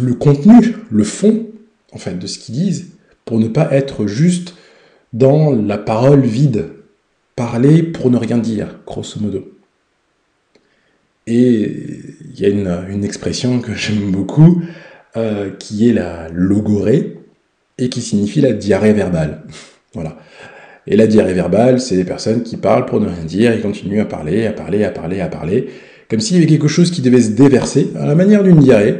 [0.00, 1.46] le contenu, le fond,
[1.92, 2.90] en fait, de ce qu'ils disent,
[3.24, 4.54] pour ne pas être juste
[5.12, 6.70] dans la parole vide,
[7.36, 9.52] parler pour ne rien dire, grosso modo.
[11.26, 14.62] Et il y a une, expression que j'aime beaucoup,
[15.16, 17.18] euh, qui est la logorée,
[17.78, 19.42] et qui signifie la diarrhée verbale.
[19.94, 20.18] Voilà.
[20.86, 24.00] Et la diarrhée verbale, c'est des personnes qui parlent pour ne rien dire, ils continuent
[24.00, 25.68] à parler, à parler, à parler, à parler,
[26.10, 28.96] comme s'il y avait quelque chose qui devait se déverser, à la manière d'une diarrhée,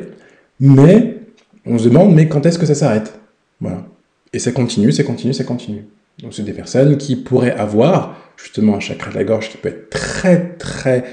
[0.61, 1.19] mais
[1.67, 3.19] on se demande, mais quand est-ce que ça s'arrête?
[3.61, 3.85] Voilà.
[4.33, 5.85] Et ça continue, ça continue, ça continue.
[6.23, 9.69] Donc c'est des personnes qui pourraient avoir justement un chakra de la gorge qui peut
[9.69, 11.05] être très très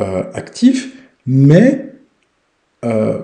[0.00, 0.96] euh, actif,
[1.26, 1.92] mais
[2.84, 3.18] euh,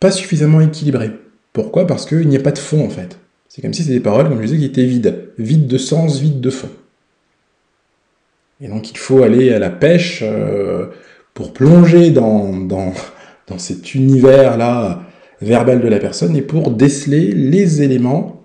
[0.00, 1.10] pas suffisamment équilibré.
[1.52, 1.86] Pourquoi?
[1.86, 3.18] Parce qu'il n'y a pas de fond en fait.
[3.48, 5.30] C'est comme si c'était des paroles, comme je disais, qui étaient vides.
[5.38, 6.68] Vides de sens, vides de fond.
[8.60, 10.86] Et donc il faut aller à la pêche euh,
[11.34, 12.92] pour plonger dans, dans,
[13.48, 15.02] dans cet univers-là
[15.40, 18.44] verbal de la personne et pour déceler les éléments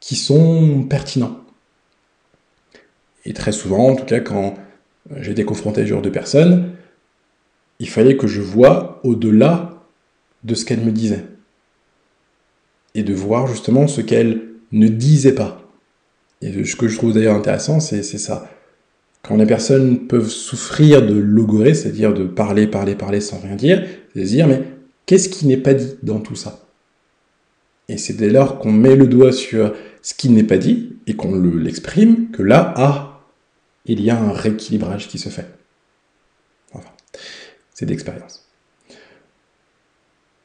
[0.00, 1.40] qui sont pertinents.
[3.24, 4.54] Et très souvent, en tout cas quand
[5.16, 6.72] j'ai été confronté à ce genre de personnes,
[7.78, 9.82] il fallait que je voie au-delà
[10.44, 11.24] de ce qu'elle me disait
[12.94, 14.42] et de voir justement ce qu'elle
[14.72, 15.60] ne disait pas.
[16.42, 18.48] Et ce que je trouve d'ailleurs intéressant, c'est ça.
[19.24, 23.84] Quand les personnes peuvent souffrir de logorée, c'est-à-dire de parler, parler, parler sans rien dire,
[24.12, 24.62] c'est de dire, mais
[25.06, 26.60] qu'est-ce qui n'est pas dit dans tout ça?
[27.88, 31.16] Et c'est dès lors qu'on met le doigt sur ce qui n'est pas dit et
[31.16, 33.22] qu'on l'exprime que là, ah,
[33.86, 35.46] il y a un rééquilibrage qui se fait.
[36.72, 36.90] Enfin,
[37.72, 38.46] c'est d'expérience.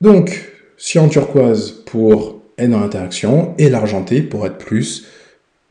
[0.02, 0.54] Donc,
[0.96, 5.06] en turquoise pour dans l'interaction, et l'argenté pour être plus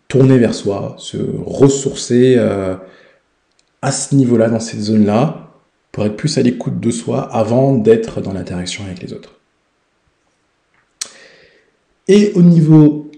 [0.09, 2.75] tourné vers soi, se ressourcer euh,
[3.83, 5.53] à ce niveau-là, dans cette zone-là,
[5.93, 9.35] pour être plus à l'écoute de soi avant d'être dans l'interaction avec les autres.
[12.09, 13.11] Et au niveau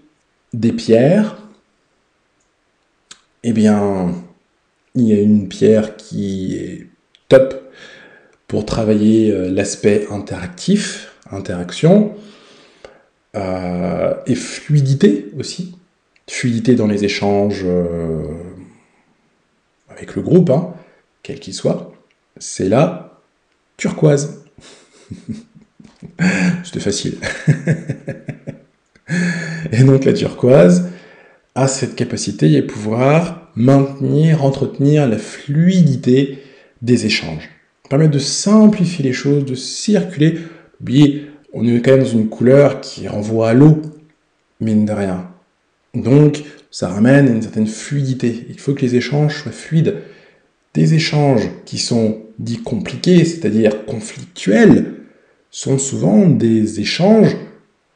[0.52, 1.38] des pierres,
[3.44, 4.12] eh bien,
[4.96, 6.88] il y a une pierre qui est
[7.28, 7.72] top
[8.48, 12.14] pour travailler euh, l'aspect interactif, interaction,
[13.36, 15.76] euh, et fluidité aussi.
[16.30, 18.22] Fluidité dans les échanges euh,
[19.88, 20.72] avec le groupe, hein,
[21.24, 21.92] quel qu'il soit.
[22.38, 23.20] C'est la
[23.76, 24.44] turquoise.
[26.64, 27.16] C'était facile.
[29.72, 30.90] et donc la turquoise
[31.56, 36.38] a cette capacité et pouvoir maintenir, entretenir la fluidité
[36.80, 37.50] des échanges.
[37.88, 40.38] Permettre de simplifier les choses, de circuler.
[40.80, 43.82] Oubliez, on est quand même dans une couleur qui renvoie à l'eau,
[44.60, 45.29] mine de rien.
[45.94, 48.46] Donc, ça ramène une certaine fluidité.
[48.48, 50.02] Il faut que les échanges soient fluides.
[50.74, 54.94] Des échanges qui sont dits compliqués, c'est-à-dire conflictuels,
[55.50, 57.36] sont souvent des échanges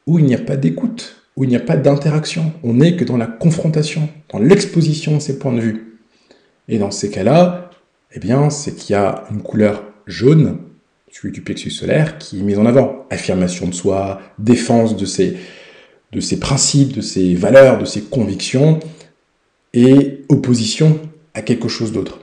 [0.06, 2.52] où il n'y a pas d'écoute, où il n'y a pas d'interaction.
[2.64, 6.00] On n'est que dans la confrontation, dans l'exposition de ses points de vue.
[6.68, 7.70] Et dans ces cas-là,
[8.12, 10.58] eh bien, c'est qu'il y a une couleur jaune,
[11.10, 13.06] celui du plexus solaire, qui est mise en avant.
[13.10, 15.36] Affirmation de soi, défense de ses,
[16.14, 18.80] de ses principes, de ses valeurs, de ses convictions,
[19.72, 21.00] et opposition
[21.34, 22.20] à quelque chose d'autre.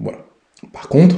[0.00, 0.18] Voilà.
[0.72, 1.16] Par contre,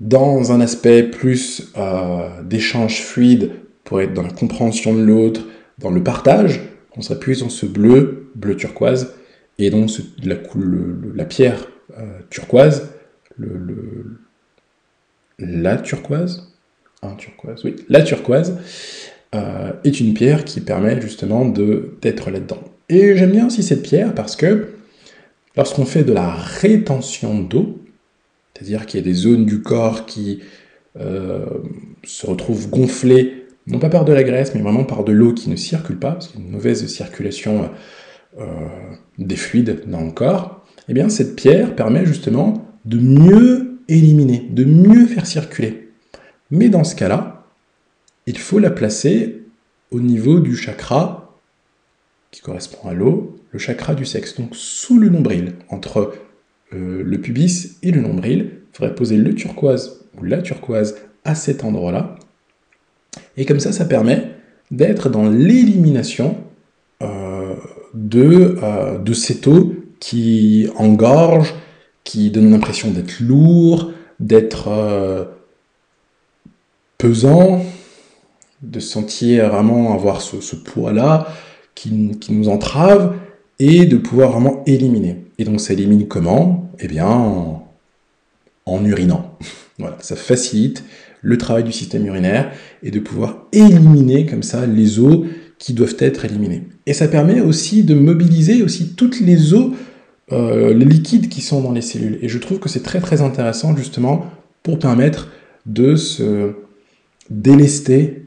[0.00, 3.52] dans un aspect plus euh, d'échange fluide
[3.84, 5.42] pour être dans la compréhension de l'autre,
[5.78, 6.60] dans le partage,
[6.96, 9.14] on plus dans ce bleu, bleu turquoise,
[9.58, 9.90] et donc
[10.22, 11.66] la, pierre
[11.98, 12.90] euh, turquoise,
[15.38, 16.50] la turquoise,
[17.02, 18.58] un turquoise, oui, la turquoise,
[19.34, 22.62] euh, est une pierre qui permet justement d'être là-dedans.
[22.88, 24.70] Et j'aime bien aussi cette pierre parce que
[25.56, 27.78] lorsqu'on fait de la rétention d'eau,
[28.52, 30.40] c'est-à-dire qu'il y a des zones du corps qui
[30.98, 31.46] euh,
[32.02, 35.48] se retrouvent gonflées, non pas par de la graisse, mais vraiment par de l'eau qui
[35.48, 37.70] ne circule pas, parce qu'il y a une mauvaise circulation
[38.38, 38.44] euh,
[39.18, 44.64] des fluides dans le corps, eh bien cette pierre permet justement de mieux éliminer, de
[44.64, 45.90] mieux faire circuler.
[46.50, 47.39] Mais dans ce cas-là,
[48.26, 49.42] il faut la placer
[49.90, 51.38] au niveau du chakra
[52.30, 56.14] qui correspond à l'eau, le chakra du sexe, donc sous le nombril, entre
[56.72, 61.34] euh, le pubis et le nombril, il faudrait poser le turquoise ou la turquoise à
[61.34, 62.14] cet endroit-là.
[63.36, 64.30] Et comme ça, ça permet
[64.70, 66.36] d'être dans l'élimination
[67.02, 67.56] euh,
[67.94, 71.54] de, euh, de cette eau qui engorge,
[72.04, 75.28] qui donne l'impression d'être lourd, d'être
[76.98, 77.64] pesant,
[78.62, 81.28] de sentir vraiment avoir ce, poids-là
[81.74, 83.14] qui, qui nous entrave
[83.58, 85.24] et de pouvoir vraiment éliminer.
[85.38, 86.70] Et donc ça élimine comment?
[86.80, 87.08] Eh bien
[88.66, 89.36] en, urinant.
[89.78, 90.84] voilà, ça facilite
[91.22, 92.52] le travail du système urinaire
[92.82, 95.26] et de pouvoir éliminer comme ça les eaux
[95.58, 96.64] qui doivent être éliminées.
[96.86, 99.74] Et ça permet aussi de mobiliser aussi toutes les eaux,
[100.30, 102.18] les liquides qui sont dans les cellules.
[102.22, 104.24] Et je trouve que c'est très très intéressant justement
[104.62, 105.28] pour permettre
[105.66, 106.52] de se
[107.28, 108.26] délester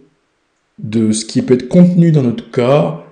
[0.79, 3.05] de ce qui peut être contenu dans notre corps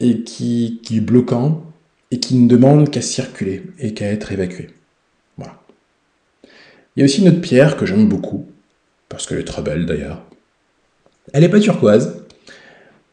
[0.00, 1.64] et qui, qui est bloquant
[2.10, 4.70] et qui ne demande qu'à circuler et qu'à être évacué.
[5.36, 5.58] Voilà.
[6.94, 8.46] Il y a aussi une autre pierre que j'aime beaucoup,
[9.08, 10.22] parce qu'elle est très belle d'ailleurs.
[11.32, 12.24] Elle n'est pas turquoise,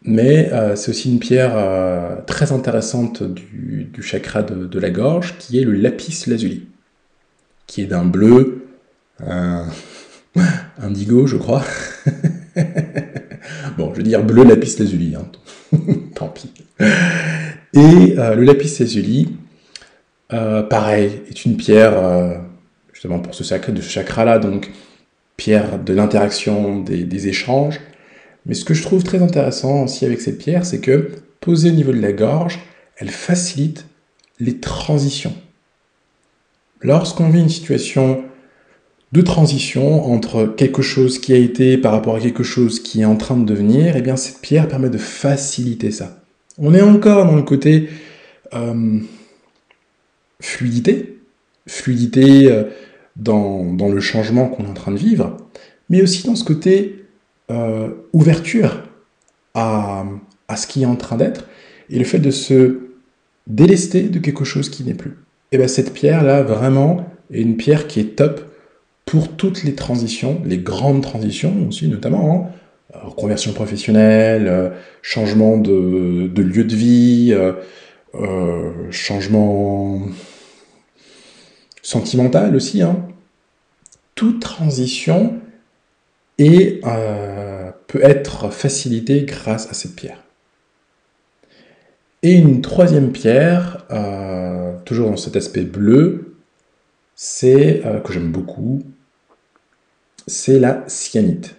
[0.02, 5.60] mais euh, c'est aussi une pierre euh, très intéressante du, chakra de, la gorge, qui
[5.60, 6.68] est le lapis lazuli,
[7.68, 8.68] qui est d'un bleu
[10.82, 11.64] indigo, je crois.
[13.80, 15.26] bon, je veux dire bleu lapis lazuli, hein.
[16.16, 16.52] tant pis.
[16.80, 19.36] Et euh, le lapis lazuli,
[20.34, 22.36] euh, pareil, est une pierre, euh,
[22.94, 24.70] justement pour ce, sacré, de ce chakra-là, donc
[25.38, 27.80] pierre de l'interaction, des, échanges.
[28.46, 31.74] Mais ce que je trouve très intéressant aussi avec cette pierre, c'est que posée au
[31.74, 32.60] niveau de la gorge,
[32.98, 33.86] elle facilite
[34.40, 35.34] les transitions.
[36.82, 38.24] Lorsqu'on vit une situation
[39.12, 43.06] de transition entre quelque chose qui a été par rapport à quelque chose qui est
[43.06, 46.22] en train de devenir, eh bien cette pierre permet de faciliter ça.
[46.58, 47.90] On est encore dans le côté
[48.54, 49.00] euh,
[50.42, 51.20] fluidité,
[51.68, 52.66] fluidité euh,
[53.16, 55.38] dans, le changement qu'on est en train de vivre,
[55.90, 57.06] mais aussi dans ce côté
[57.50, 58.84] euh, ouverture
[59.56, 60.06] à,
[60.56, 61.46] ce qui est en train d'être,
[61.90, 62.80] et le fait de se
[63.48, 65.18] délester de quelque chose qui n'est plus.
[65.52, 68.49] Et bien cette pierre-là, vraiment, est une pierre qui est top
[69.10, 72.54] pour toutes les transitions, les grandes transitions aussi notamment,
[72.94, 74.70] hein, conversion professionnelle, euh,
[75.02, 77.54] changement de, lieu de vie, euh,
[78.14, 80.00] euh, changement
[81.82, 83.08] sentimentale aussi, hein,
[84.14, 85.42] toute transition
[86.38, 86.80] est,
[87.88, 90.24] peut être facilitée grâce à cette pierre.
[92.22, 93.88] Et une troisième pierre,
[94.86, 96.36] toujours dans cet aspect bleu,
[97.16, 98.84] c'est que j'aime beaucoup,
[100.30, 101.56] c'est la cyanite.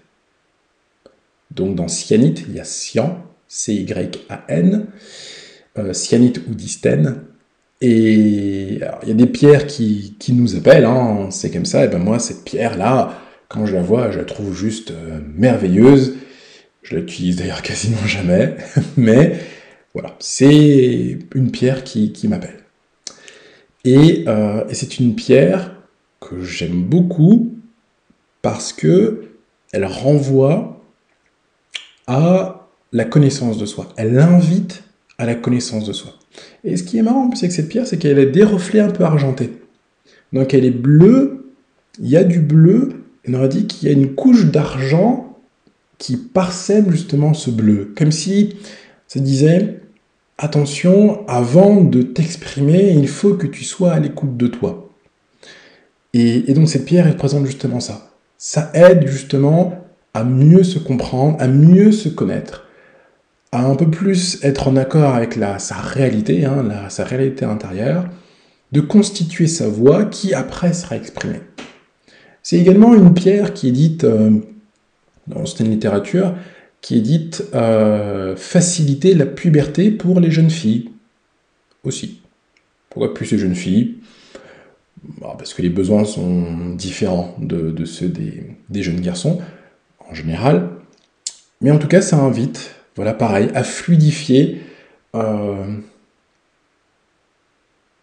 [1.50, 4.86] Donc dans cyanite, il y a cyan, C-Y-A-N,
[5.78, 7.22] euh, cyanite ou distène.
[7.82, 11.98] Et il y a des pierres qui, nous appellent, hein, c'est comme ça, et ben
[11.98, 13.18] moi, cette pierre-là,
[13.48, 16.16] quand je la vois, je la trouve juste euh, merveilleuse.
[16.82, 18.56] Je l'utilise d'ailleurs quasiment jamais,
[18.96, 19.32] mais
[19.94, 22.60] voilà, c'est une pierre qui, m'appelle.
[23.84, 25.74] Et, euh, et c'est une pierre
[26.20, 27.59] que j'aime beaucoup
[28.42, 29.24] parce que
[29.72, 30.82] elle renvoie
[32.06, 33.88] à la connaissance de soi.
[33.96, 34.82] Elle invite
[35.18, 36.14] à la connaissance de soi.
[36.64, 38.90] Et ce qui est marrant, c'est que cette pierre, c'est qu'elle a des reflets un
[38.90, 39.50] peu argentés.
[40.32, 41.52] Donc elle est bleue,
[42.00, 45.38] il y a du bleu, et on aurait dit qu'il y a une couche d'argent
[45.98, 47.92] qui parsème justement ce bleu.
[47.96, 48.56] Comme si
[49.06, 49.80] ça disait,
[50.38, 54.90] attention, avant de t'exprimer, il faut que tu sois à l'écoute de toi.
[56.12, 58.09] Et, et donc cette pierre, elle présente justement ça
[58.42, 59.84] ça aide justement
[60.14, 62.66] à mieux se comprendre, à mieux se connaître,
[63.52, 68.08] à un peu plus être en accord avec sa réalité, hein, sa réalité intérieure,
[68.72, 71.42] de constituer sa voix qui après sera exprimée.
[72.42, 74.30] C'est également une pierre qui est dite, euh,
[75.26, 76.34] dans certaines littératures,
[76.80, 80.88] qui est dite euh, faciliter la puberté pour les jeunes filles
[81.84, 82.22] aussi.
[82.88, 83.98] Pourquoi plus les jeunes filles
[85.20, 89.40] parce que les besoins sont différents de, ceux des, jeunes garçons,
[90.08, 90.68] en général.
[91.60, 94.60] Mais en tout cas, ça invite, voilà, pareil, à fluidifier,
[95.14, 95.76] euh,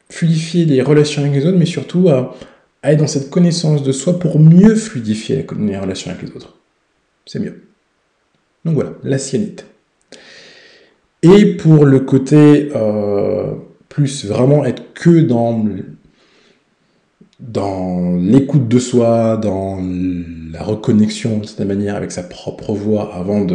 [0.09, 2.35] fluidifier les relations avec les autres, mais surtout à,
[2.83, 6.57] être dans cette connaissance de soi pour mieux fluidifier les relations avec les autres.
[7.25, 7.63] C'est mieux.
[8.63, 9.65] Donc voilà, la cyanite.
[11.23, 13.53] Et pour le côté euh,
[13.89, 15.65] plus vraiment être que dans
[17.39, 19.79] dans l'écoute de soi, dans
[20.51, 23.45] la reconnexion de cette manière avec sa propre voix avant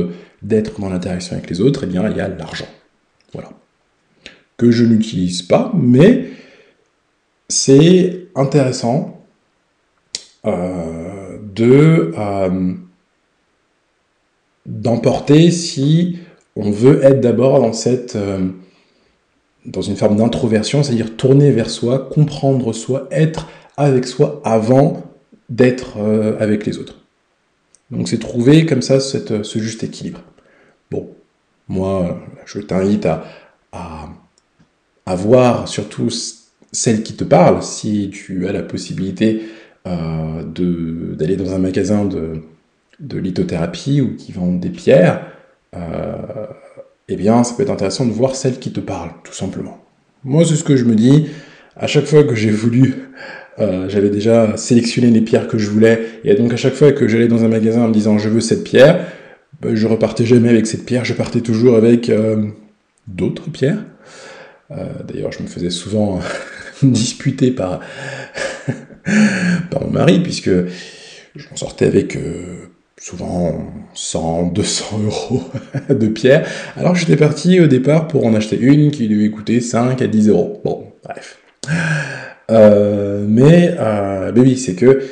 [0.42, 2.68] d'être dans l'interaction avec les autres, eh bien, il y a l'argent.
[3.32, 3.50] Voilà.
[4.56, 6.28] Que je n'utilise pas, mais
[7.48, 9.20] c'est intéressant
[10.46, 12.72] euh, de euh,
[14.66, 16.18] d'emporter si
[16.56, 18.48] on veut être d'abord dans cette euh,
[19.66, 23.48] dans une forme d'introversion, c'est-à-dire tourner vers soi, comprendre soi, être
[23.84, 25.04] avec soi avant
[25.48, 26.98] d'être euh, avec les autres.
[27.90, 30.22] Donc c'est trouver comme ça cette, ce juste équilibre.
[30.90, 31.10] Bon,
[31.68, 33.24] moi, je t'invite à,
[33.72, 36.08] à, voir surtout
[36.72, 39.42] celle qui te parle, si tu as la possibilité
[39.86, 42.42] euh, d'aller dans un magasin de,
[43.00, 45.26] de lithothérapie ou qui vend des pierres,
[45.74, 46.46] euh,
[47.08, 49.78] eh bien, ça peut être intéressant de voir celle qui te parle, tout simplement.
[50.24, 51.28] Moi, c'est ce que je me dis.
[51.76, 53.10] À chaque fois que j'ai voulu
[53.58, 57.06] euh, j'avais déjà sélectionné les pierres que je voulais, et donc à chaque fois que
[57.08, 59.06] j'allais dans un magasin en me disant je veux cette pierre,
[59.60, 62.46] ben, je repartais jamais avec cette pierre, je partais toujours avec euh,
[63.06, 63.84] d'autres pierres.
[64.70, 66.20] Euh, d'ailleurs, je me faisais souvent
[66.82, 67.80] disputer par,
[69.70, 72.18] par mon mari, puisque je m'en sortais avec
[72.98, 75.42] souvent 100, 200 euros
[75.90, 80.00] de pierres, alors j'étais parti au départ pour en acheter une qui devait coûter 5
[80.00, 80.60] à 10 euros.
[80.64, 81.38] Bon, bref.
[82.50, 85.02] Euh, mais, euh, oui, c'est que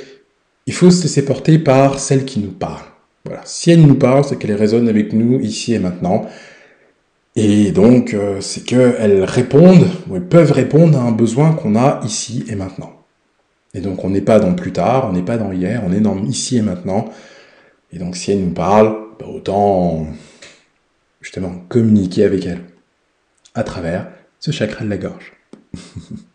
[0.67, 2.85] il faut se laisser porter par celle qui nous parle.
[3.25, 3.43] Voilà.
[3.45, 6.27] Si elle nous parle, c'est qu'elle résonne avec nous ici et maintenant.
[7.37, 12.01] Et donc, euh, c'est qu'elles répondent, ou elles peuvent répondre à un besoin qu'on a
[12.05, 12.93] ici et maintenant.
[13.75, 16.01] Et donc, on n'est pas dans plus tard, on n'est pas dans hier, on est
[16.01, 17.09] dans ici et maintenant.
[17.93, 20.07] Et donc, si elle nous parle, bah, autant
[21.21, 22.63] justement communiquer avec elle
[23.55, 24.09] à travers
[24.41, 25.33] ce chakra de la gorge.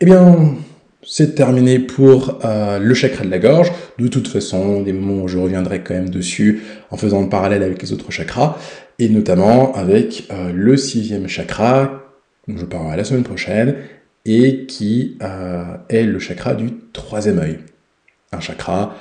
[0.00, 0.54] Eh bien,
[1.02, 3.72] c'est terminé pour euh, le chakra de la gorge.
[3.98, 7.64] De toute façon, des moments où je reviendrai quand même dessus en faisant le parallèle
[7.64, 8.58] avec les autres chakras,
[9.00, 12.04] et notamment avec euh, le sixième chakra,
[12.46, 13.74] dont je parlerai la semaine prochaine,
[14.24, 17.58] et qui euh, est le chakra du troisième œil.
[18.30, 18.94] Un chakra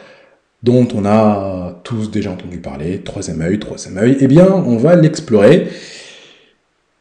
[0.63, 4.17] dont on a tous déjà entendu parler, troisième œil, troisième œil.
[4.19, 5.67] Eh bien, on va l'explorer.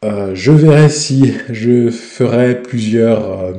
[0.03, 3.55] je verrai si je ferai plusieurs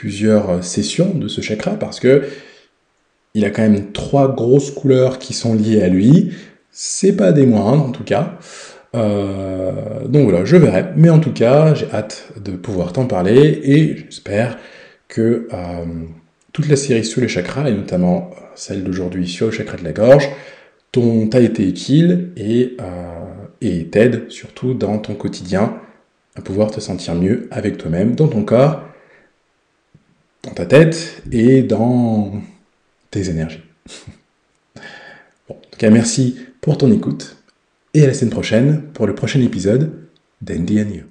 [0.00, 2.22] plusieurs sessions de ce chakra parce que
[3.34, 6.32] il a quand même trois grosses couleurs qui sont liées à lui.
[6.70, 8.38] C'est pas des moindres en tout cas.
[8.94, 10.86] Euh, donc voilà, je verrai.
[10.96, 14.56] Mais en tout cas, j'ai hâte de pouvoir t'en parler et j'espère
[15.06, 15.84] que euh,
[16.54, 19.92] toute la série sur les chakras, et notamment celle d'aujourd'hui sur le chakra de la
[19.92, 20.30] gorge,
[20.92, 22.76] t'a été utile et
[23.92, 25.74] t'aide surtout dans ton quotidien
[26.36, 28.82] à pouvoir te sentir mieux avec toi-même, dans ton corps,
[30.54, 32.32] ta tête et dans
[33.10, 33.62] tes énergies.
[35.48, 37.36] bon, en tout cas, merci pour ton écoute
[37.94, 40.08] et à la semaine prochaine pour le prochain épisode
[40.40, 41.09] d'Andy and You.